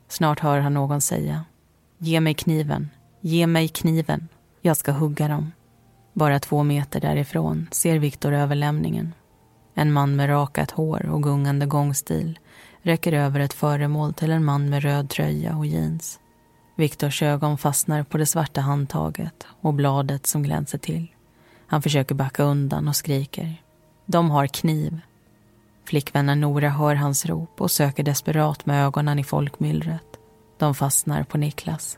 Snart 0.07 0.39
hör 0.39 0.59
han 0.59 0.73
någon 0.73 1.01
säga 1.01 1.45
Ge 1.97 2.19
mig 2.19 2.33
kniven, 2.33 2.89
ge 3.21 3.47
mig 3.47 3.67
kniven, 3.67 4.27
jag 4.61 4.77
ska 4.77 4.91
hugga 4.91 5.27
dem. 5.27 5.51
Bara 6.13 6.39
två 6.39 6.63
meter 6.63 7.01
därifrån 7.01 7.67
ser 7.71 7.99
Viktor 7.99 8.33
överlämningen. 8.33 9.13
En 9.73 9.93
man 9.93 10.15
med 10.15 10.29
rakat 10.29 10.71
hår 10.71 11.05
och 11.05 11.23
gungande 11.23 11.65
gångstil 11.65 12.39
räcker 12.81 13.13
över 13.13 13.39
ett 13.39 13.53
föremål 13.53 14.13
till 14.13 14.31
en 14.31 14.45
man 14.45 14.69
med 14.69 14.83
röd 14.83 15.09
tröja 15.09 15.57
och 15.57 15.65
jeans. 15.65 16.19
Viktors 16.75 17.21
ögon 17.21 17.57
fastnar 17.57 18.03
på 18.03 18.17
det 18.17 18.25
svarta 18.25 18.61
handtaget 18.61 19.47
och 19.61 19.73
bladet 19.73 20.25
som 20.25 20.43
glänser 20.43 20.77
till. 20.77 21.07
Han 21.67 21.81
försöker 21.81 22.15
backa 22.15 22.43
undan 22.43 22.87
och 22.87 22.95
skriker. 22.95 23.61
De 24.05 24.31
har 24.31 24.47
kniv. 24.47 24.99
Flickvännen 25.85 26.41
Nora 26.41 26.69
hör 26.69 26.95
hans 26.95 27.25
rop 27.25 27.61
och 27.61 27.71
söker 27.71 28.03
desperat 28.03 28.65
med 28.65 28.85
ögonen 28.85 29.19
i 29.19 29.23
folkmyllret. 29.23 30.07
De 30.57 30.75
fastnar 30.75 31.23
på 31.23 31.37
Niklas. 31.37 31.97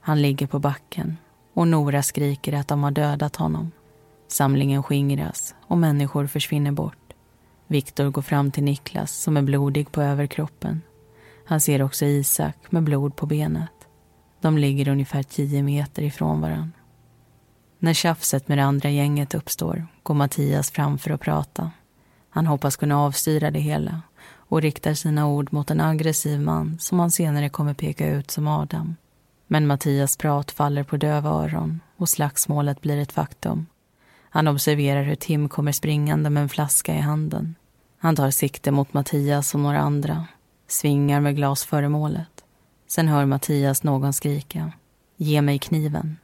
Han 0.00 0.22
ligger 0.22 0.46
på 0.46 0.58
backen 0.58 1.16
och 1.54 1.68
Nora 1.68 2.02
skriker 2.02 2.52
att 2.52 2.68
de 2.68 2.82
har 2.82 2.90
dödat 2.90 3.36
honom. 3.36 3.70
Samlingen 4.28 4.82
skingras 4.82 5.54
och 5.66 5.78
människor 5.78 6.26
försvinner 6.26 6.72
bort. 6.72 7.12
Viktor 7.66 8.10
går 8.10 8.22
fram 8.22 8.50
till 8.50 8.64
Niklas 8.64 9.12
som 9.12 9.36
är 9.36 9.42
blodig 9.42 9.92
på 9.92 10.02
överkroppen. 10.02 10.82
Han 11.44 11.60
ser 11.60 11.82
också 11.82 12.04
Isak 12.04 12.56
med 12.70 12.82
blod 12.82 13.16
på 13.16 13.26
benet. 13.26 13.77
De 14.40 14.58
ligger 14.58 14.88
ungefär 14.88 15.22
tio 15.22 15.62
meter 15.62 16.02
ifrån 16.02 16.40
varann. 16.40 16.72
När 17.78 17.94
tjafset 17.94 18.48
med 18.48 18.58
det 18.58 18.64
andra 18.64 18.90
gänget 18.90 19.34
uppstår 19.34 19.86
går 20.02 20.14
Mattias 20.14 20.70
fram 20.70 20.98
för 20.98 21.10
att 21.10 21.20
prata. 21.20 21.70
Han 22.30 22.46
hoppas 22.46 22.76
kunna 22.76 23.00
avstyra 23.00 23.50
det 23.50 23.60
hela 23.60 24.02
och 24.30 24.62
riktar 24.62 24.94
sina 24.94 25.26
ord 25.26 25.52
mot 25.52 25.70
en 25.70 25.80
aggressiv 25.80 26.40
man 26.40 26.78
som 26.80 26.98
han 26.98 27.10
senare 27.10 27.48
kommer 27.48 27.74
peka 27.74 28.06
ut 28.06 28.30
som 28.30 28.46
Adam. 28.46 28.96
Men 29.46 29.66
Mattias 29.66 30.16
prat 30.16 30.50
faller 30.50 30.82
på 30.82 30.96
döva 30.96 31.30
öron 31.30 31.80
och 31.96 32.08
slagsmålet 32.08 32.80
blir 32.80 32.98
ett 32.98 33.12
faktum. 33.12 33.66
Han 34.30 34.48
observerar 34.48 35.02
hur 35.02 35.14
Tim 35.14 35.48
kommer 35.48 35.72
springande 35.72 36.30
med 36.30 36.42
en 36.42 36.48
flaska 36.48 36.94
i 36.94 37.00
handen. 37.00 37.54
Han 37.98 38.16
tar 38.16 38.30
sikte 38.30 38.70
mot 38.70 38.92
Mattias 38.92 39.54
och 39.54 39.60
några 39.60 39.80
andra, 39.80 40.26
svingar 40.66 41.20
med 41.20 41.36
glasföremålet. 41.36 42.37
Sen 42.88 43.08
hör 43.08 43.26
Mattias 43.26 43.82
någon 43.82 44.12
skrika. 44.12 44.72
Ge 45.16 45.42
mig 45.42 45.58
kniven. 45.58 46.16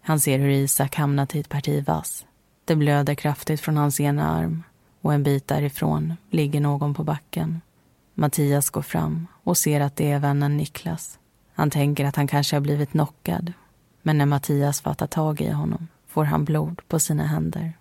Han 0.00 0.20
ser 0.20 0.38
hur 0.38 0.48
Isak 0.48 0.96
hamnat 0.96 1.34
i 1.34 1.40
ett 1.40 1.48
parti 1.48 1.86
vass. 1.86 2.26
Det 2.64 2.76
blöder 2.76 3.14
kraftigt 3.14 3.60
från 3.60 3.76
hans 3.76 4.00
ena 4.00 4.28
arm 4.28 4.62
och 5.00 5.14
en 5.14 5.22
bit 5.22 5.48
därifrån 5.48 6.14
ligger 6.30 6.60
någon 6.60 6.94
på 6.94 7.04
backen. 7.04 7.60
Mattias 8.14 8.70
går 8.70 8.82
fram 8.82 9.26
och 9.44 9.58
ser 9.58 9.80
att 9.80 9.96
det 9.96 10.10
är 10.10 10.18
vännen 10.18 10.56
Niklas. 10.56 11.18
Han 11.54 11.70
tänker 11.70 12.04
att 12.04 12.16
han 12.16 12.26
kanske 12.26 12.56
har 12.56 12.60
blivit 12.60 12.90
knockad. 12.90 13.52
Men 14.02 14.18
när 14.18 14.26
Mattias 14.26 14.80
fattar 14.80 15.06
tag 15.06 15.40
i 15.40 15.50
honom 15.50 15.88
får 16.06 16.24
han 16.24 16.44
blod 16.44 16.80
på 16.88 16.98
sina 17.00 17.26
händer. 17.26 17.72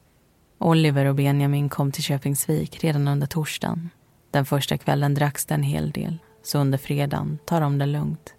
Oliver 0.57 1.05
och 1.05 1.15
Benjamin 1.15 1.69
kom 1.69 1.91
till 1.91 2.03
Köpingsvik 2.03 2.83
redan 2.83 3.07
under 3.07 3.27
torsdagen. 3.27 3.89
Den 4.31 4.45
första 4.45 4.77
kvällen 4.77 5.13
dracks 5.13 5.45
det 5.45 5.53
en 5.53 5.63
hel 5.63 5.91
del, 5.91 6.19
så 6.43 6.59
under 6.59 6.77
fredagen 6.77 7.37
tar 7.45 7.61
de 7.61 7.77
det 7.77 7.85
lugnt. 7.85 8.33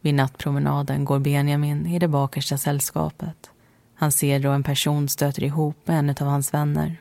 Vid 0.00 0.14
nattpromenaden 0.14 1.04
går 1.04 1.18
Benjamin 1.18 1.86
i 1.86 1.98
det 1.98 2.08
bakersta 2.08 2.58
sällskapet. 2.58 3.50
Han 3.94 4.12
ser 4.12 4.40
då 4.40 4.50
en 4.50 4.62
person 4.62 5.08
stöter 5.08 5.44
ihop 5.44 5.76
med 5.84 5.98
en 5.98 6.10
av 6.10 6.26
hans 6.26 6.54
vänner. 6.54 6.96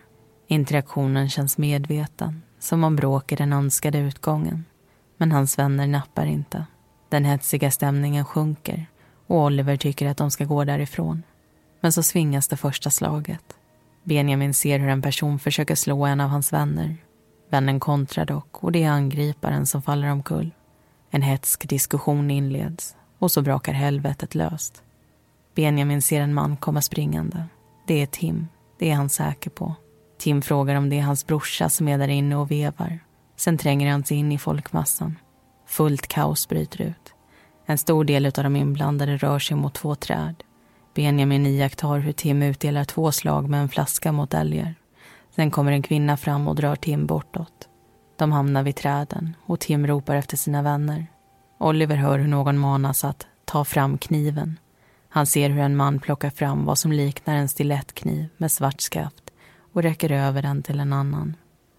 Interaktionen 0.48 1.30
känns 1.30 1.58
medveten, 1.58 2.42
som 2.60 2.84
om 2.84 2.96
bråk 2.96 3.32
är 3.32 3.38
den 3.38 3.54
önskade 3.54 3.98
utgången. 3.98 4.66
Men 5.18 5.32
hans 5.32 5.60
vänner 5.60 5.88
nappar 5.88 6.26
inte. 6.26 6.66
Den 7.10 7.26
hetsiga 7.26 7.72
stämningen 7.72 8.26
sjunker 8.26 8.86
och 9.28 9.44
Oliver 9.44 9.78
tycker 9.78 10.08
att 10.08 10.18
de 10.18 10.32
ska 10.32 10.46
gå 10.46 10.64
därifrån. 10.64 11.24
Men 11.82 11.92
så 11.92 12.04
svingas 12.04 12.48
det 12.48 12.58
första 12.58 12.90
slaget. 12.90 13.44
Benjamin 14.04 14.54
ser 14.54 14.80
hur 14.80 14.90
en 14.90 15.02
person 15.02 15.40
försöker 15.40 15.76
slå 15.76 16.06
en 16.06 16.22
av 16.22 16.30
hans 16.30 16.54
vänner. 16.54 16.98
Vännen 17.56 17.80
kontrar 17.80 18.26
dock 18.26 18.64
och 18.64 18.72
det 18.72 18.84
är 18.84 18.90
angriparen 18.90 19.66
som 19.66 19.82
faller 19.82 20.12
omkull. 20.12 20.52
En 21.10 21.22
hetsk 21.22 21.70
diskussion 21.70 22.32
inleds 22.32 22.96
och 23.20 23.32
så 23.32 23.42
brakar 23.42 23.74
helvetet 23.74 24.36
löst. 24.36 24.84
Benjamin 25.56 26.02
ser 26.02 26.22
en 26.22 26.34
man 26.34 26.58
komma 26.58 26.82
springande. 26.82 27.44
Det 27.88 28.02
är 28.02 28.06
Tim, 28.06 28.48
det 28.80 28.92
är 28.92 28.96
han 28.96 29.10
säker 29.10 29.50
på. 29.50 29.76
Tim 30.18 30.42
frågar 30.42 30.76
om 30.76 30.90
det 30.90 31.00
är 31.00 31.02
hans 31.02 31.28
brorsa 31.28 31.70
som 31.70 31.88
är 31.88 31.98
där 31.98 32.08
inne 32.08 32.36
och 32.36 32.52
vevar. 32.52 33.00
Sen 33.36 33.58
tränger 33.58 33.92
han 33.92 34.04
sig 34.04 34.18
in 34.18 34.32
i 34.32 34.38
folkmassan. 34.38 35.20
Fullt 35.68 36.08
kaos 36.08 36.48
bryter 36.48 36.82
ut. 36.82 37.14
En 37.66 37.78
stor 37.78 38.04
del 38.04 38.26
av 38.26 38.32
de 38.32 38.56
inblandade 38.56 39.18
rör 39.18 39.40
sig 39.40 39.58
mot 39.58 39.74
två 39.74 39.96
träd. 39.96 40.36
Benjamin 40.96 41.46
iakttar 41.46 42.00
hur 42.00 42.14
Tim 42.14 42.42
utdelar 42.42 42.84
två 42.84 43.12
slag 43.12 43.50
med 43.50 43.62
en 43.62 43.70
flaska 43.70 44.12
mot 44.12 44.34
älgar. 44.34 44.76
Sen 45.36 45.52
kommer 45.52 45.72
en 45.72 45.82
kvinna 45.82 46.18
fram 46.18 46.48
och 46.48 46.56
drar 46.56 46.76
Tim 46.76 47.06
bortåt. 47.06 47.70
De 48.18 48.32
hamnar 48.32 48.64
vid 48.64 48.76
träden 48.76 49.36
och 49.46 49.60
Tim 49.60 49.88
ropar 49.88 50.16
efter 50.16 50.38
sina 50.38 50.62
vänner. 50.62 51.08
Oliver 51.58 51.96
hör 51.96 52.20
hur 52.20 52.28
någon 52.28 52.58
manas 52.58 53.04
att 53.04 53.28
ta 53.46 53.66
fram 53.66 53.98
kniven. 53.98 54.60
Han 55.10 55.26
ser 55.26 55.50
hur 55.50 55.60
en 55.60 55.76
man 55.76 56.00
plockar 56.00 56.30
fram 56.30 56.66
vad 56.66 56.78
som 56.78 56.92
liknar 56.92 57.36
en 57.36 57.50
stilettkniv 57.50 58.28
med 58.38 58.52
svart 58.52 58.82
skaft 58.82 59.32
och 59.74 59.84
räcker 59.84 60.12
över 60.12 60.42
den 60.42 60.64
till 60.64 60.80
en 60.80 60.94
annan. 60.94 61.36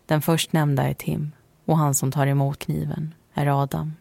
Den 0.06 0.22
förstnämnda 0.22 0.82
är 0.88 0.94
Tim 0.94 1.32
och 1.64 1.78
han 1.78 1.94
som 1.94 2.12
tar 2.12 2.26
emot 2.26 2.58
kniven 2.58 3.14
är 3.34 3.62
Adam. 3.62 3.92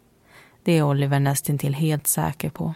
Det 0.63 0.72
är 0.72 0.84
Oliver 0.84 1.20
nästintill 1.20 1.74
helt 1.74 2.08
säker 2.08 2.50
på. 2.50 2.74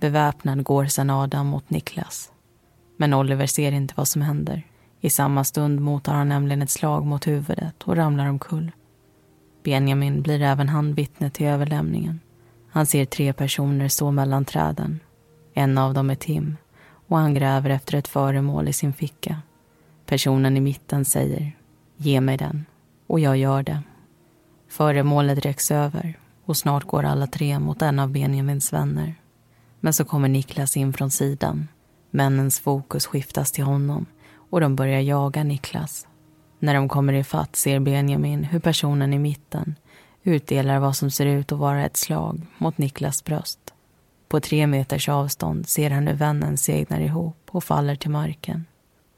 Beväpnad 0.00 0.64
går 0.64 0.86
sedan 0.86 1.10
Adam 1.10 1.46
mot 1.46 1.70
Niklas. 1.70 2.32
Men 2.96 3.14
Oliver 3.14 3.46
ser 3.46 3.72
inte 3.72 3.94
vad 3.96 4.08
som 4.08 4.22
händer. 4.22 4.66
I 5.04 5.10
samma 5.10 5.44
stund 5.44 5.80
mottar 5.80 6.14
han 6.14 6.28
nämligen 6.28 6.62
ett 6.62 6.70
slag 6.70 7.06
mot 7.06 7.26
huvudet 7.26 7.82
och 7.82 7.96
ramlar 7.96 8.26
omkull. 8.26 8.70
Benjamin 9.62 10.22
blir 10.22 10.42
även 10.42 10.68
han 10.68 10.94
vittne 10.94 11.30
till 11.30 11.46
överlämningen. 11.46 12.20
Han 12.70 12.86
ser 12.86 13.04
tre 13.04 13.32
personer 13.32 13.88
stå 13.88 14.10
mellan 14.10 14.44
träden. 14.44 15.00
En 15.54 15.78
av 15.78 15.94
dem 15.94 16.10
är 16.10 16.14
Tim 16.14 16.56
och 17.08 17.18
han 17.18 17.34
gräver 17.34 17.70
efter 17.70 17.98
ett 17.98 18.08
föremål 18.08 18.68
i 18.68 18.72
sin 18.72 18.92
ficka. 18.92 19.42
Personen 20.06 20.56
i 20.56 20.60
mitten 20.60 21.04
säger 21.04 21.52
Ge 21.96 22.20
mig 22.20 22.36
den. 22.36 22.64
Och 23.06 23.20
jag 23.20 23.36
gör 23.36 23.62
det. 23.62 23.82
Föremålet 24.68 25.38
räcks 25.44 25.70
över 25.70 26.18
och 26.44 26.56
snart 26.56 26.84
går 26.84 27.04
alla 27.04 27.26
tre 27.26 27.58
mot 27.58 27.82
en 27.82 27.98
av 27.98 28.10
Benjamins 28.10 28.72
vänner. 28.72 29.14
Men 29.80 29.92
så 29.92 30.04
kommer 30.04 30.28
Niklas 30.28 30.76
in 30.76 30.92
från 30.92 31.10
sidan. 31.10 31.68
Männens 32.10 32.60
fokus 32.60 33.06
skiftas 33.06 33.52
till 33.52 33.64
honom 33.64 34.06
och 34.52 34.60
de 34.60 34.76
börjar 34.76 35.00
jaga 35.00 35.44
Niklas. 35.44 36.06
När 36.58 36.74
de 36.74 36.88
kommer 36.88 37.12
ifatt 37.12 37.56
ser 37.56 37.80
Benjamin 37.80 38.44
hur 38.44 38.58
personen 38.58 39.12
i 39.12 39.18
mitten 39.18 39.74
utdelar 40.22 40.78
vad 40.78 40.96
som 40.96 41.10
ser 41.10 41.26
ut 41.26 41.52
att 41.52 41.58
vara 41.58 41.86
ett 41.86 41.96
slag 41.96 42.46
mot 42.58 42.78
Niklas 42.78 43.24
bröst. 43.24 43.58
På 44.28 44.40
tre 44.40 44.66
meters 44.66 45.08
avstånd 45.08 45.68
ser 45.68 45.90
han 45.90 46.06
hur 46.06 46.14
vännen 46.14 46.56
segnar 46.56 47.00
ihop 47.00 47.48
och 47.50 47.64
faller 47.64 47.96
till 47.96 48.10
marken. 48.10 48.64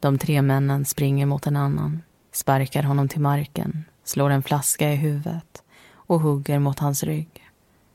De 0.01 0.18
tre 0.18 0.42
männen 0.42 0.85
springer 0.85 1.27
mot 1.27 1.47
en 1.47 1.57
annan, 1.57 2.03
sparkar 2.33 2.83
honom 2.83 3.09
till 3.09 3.20
marken, 3.20 3.85
slår 4.05 4.31
en 4.31 4.42
flaska 4.42 4.92
i 4.92 4.97
huvudet 4.97 5.62
och 5.92 6.20
hugger 6.20 6.59
mot 6.59 6.79
hans 6.79 7.03
rygg. 7.03 7.51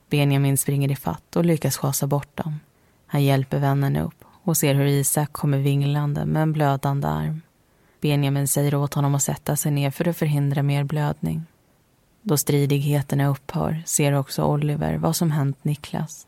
Benjamin 0.09 0.57
springer 0.57 0.91
ifatt 0.91 1.35
och 1.35 1.45
lyckas 1.45 1.77
schasa 1.77 2.07
bort 2.07 2.37
dem. 2.37 2.59
Han 3.07 3.23
hjälper 3.23 3.59
vännen 3.59 3.95
upp 3.95 4.18
och 4.49 4.57
ser 4.57 4.75
hur 4.75 4.85
Isak 4.85 5.33
kommer 5.33 5.57
vinglande 5.57 6.25
med 6.25 6.41
en 6.41 6.53
blödande 6.53 7.07
arm. 7.07 7.41
Benjamin 8.01 8.47
säger 8.47 8.75
åt 8.75 8.93
honom 8.93 9.15
att 9.15 9.23
sätta 9.23 9.55
sig 9.55 9.71
ner 9.71 9.91
för 9.91 10.07
att 10.07 10.17
förhindra 10.17 10.63
mer 10.63 10.83
blödning. 10.83 11.45
Då 12.21 12.37
stridigheterna 12.37 13.27
upphör 13.27 13.83
ser 13.85 14.13
också 14.13 14.43
Oliver 14.43 14.97
vad 14.97 15.15
som 15.15 15.31
hänt 15.31 15.63
Niklas. 15.63 16.27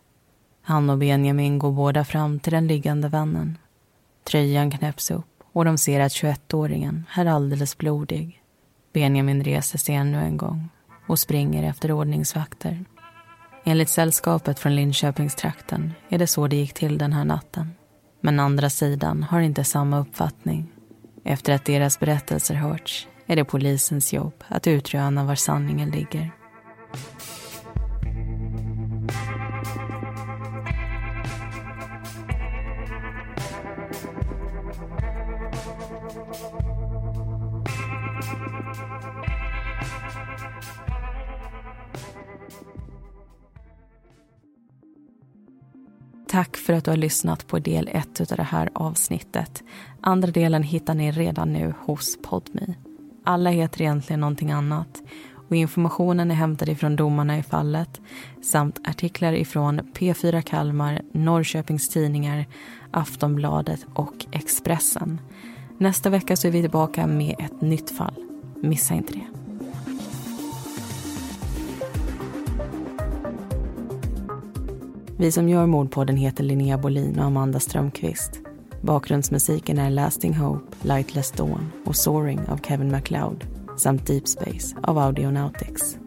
Han 0.61 0.89
och 0.89 0.97
Benjamin 0.97 1.59
går 1.59 1.71
båda 1.71 2.05
fram 2.05 2.39
till 2.39 2.53
den 2.53 2.67
liggande 2.67 3.07
vännen. 3.07 3.57
Tröjan 4.23 4.71
knäpps 4.71 5.11
upp 5.11 5.43
och 5.51 5.65
de 5.65 5.77
ser 5.77 5.99
att 5.99 6.11
21-åringen 6.11 7.03
är 7.15 7.25
alldeles 7.25 7.77
blodig. 7.77 8.41
Benjamin 8.93 9.43
reser 9.43 9.77
sig 9.77 9.95
ännu 9.95 10.17
en 10.17 10.37
gång 10.37 10.69
och 11.07 11.19
springer 11.19 11.69
efter 11.69 11.91
ordningsvakter. 11.91 12.85
Enligt 13.63 13.89
sällskapet 13.89 14.59
från 14.59 14.75
Linköpingstrakten 14.75 15.93
är 16.09 16.17
det 16.17 16.27
så 16.27 16.47
det 16.47 16.55
gick 16.55 16.73
till 16.73 16.97
den 16.97 17.13
här 17.13 17.25
natten. 17.25 17.71
Men 18.21 18.39
andra 18.39 18.69
sidan 18.69 19.23
har 19.23 19.39
inte 19.39 19.63
samma 19.63 19.99
uppfattning. 19.99 20.71
Efter 21.23 21.53
att 21.53 21.65
deras 21.65 21.99
berättelser 21.99 22.55
hörts 22.55 23.07
är 23.25 23.35
det 23.35 23.45
polisens 23.45 24.13
jobb 24.13 24.43
att 24.47 24.67
utröna 24.67 25.23
var 25.25 25.35
sanningen 25.35 25.89
ligger. 25.89 26.31
För 46.71 46.77
att 46.77 46.85
du 46.85 46.91
har 46.91 46.97
lyssnat 46.97 47.47
på 47.47 47.59
del 47.59 47.89
ett 47.93 48.31
av 48.31 48.37
det 48.37 48.43
här 48.43 48.69
avsnittet. 48.73 49.63
Andra 50.01 50.31
delen 50.31 50.63
hittar 50.63 50.93
ni 50.93 51.11
redan 51.11 51.53
nu 51.53 51.73
hos 51.79 52.17
Podmi. 52.21 52.75
Alla 53.23 53.49
heter 53.49 53.81
egentligen 53.81 54.19
någonting 54.19 54.51
annat 54.51 55.01
och 55.49 55.55
informationen 55.55 56.31
är 56.31 56.35
hämtad 56.35 56.69
ifrån 56.69 56.95
domarna 56.95 57.37
i 57.37 57.43
fallet 57.43 58.01
samt 58.43 58.79
artiklar 58.87 59.33
ifrån 59.33 59.81
P4 59.81 60.41
Kalmar, 60.41 61.01
Norrköpings 61.11 61.89
Tidningar, 61.89 62.45
Aftonbladet 62.91 63.85
och 63.93 64.25
Expressen. 64.31 65.21
Nästa 65.77 66.09
vecka 66.09 66.35
så 66.35 66.47
är 66.47 66.51
vi 66.51 66.61
tillbaka 66.61 67.07
med 67.07 67.35
ett 67.39 67.61
nytt 67.61 67.97
fall. 67.97 68.15
Missa 68.61 68.93
inte 68.93 69.13
det. 69.13 69.40
Vi 75.21 75.31
som 75.31 75.49
gör 75.49 75.65
Mordpodden 75.65 76.17
heter 76.17 76.43
Linnea 76.43 76.77
Bolin 76.77 77.19
och 77.19 77.25
Amanda 77.25 77.59
Strömqvist. 77.59 78.31
Bakgrundsmusiken 78.81 79.77
är 79.77 79.89
Lasting 79.89 80.33
Hope, 80.33 80.75
Lightless 80.81 81.31
Dawn 81.31 81.71
och 81.85 81.95
Soaring 81.95 82.39
av 82.47 82.57
Kevin 82.57 82.91
MacLeod 82.91 83.45
samt 83.77 84.07
Deep 84.07 84.27
Space 84.27 84.75
av 84.83 84.97
Audionautics. 84.97 85.97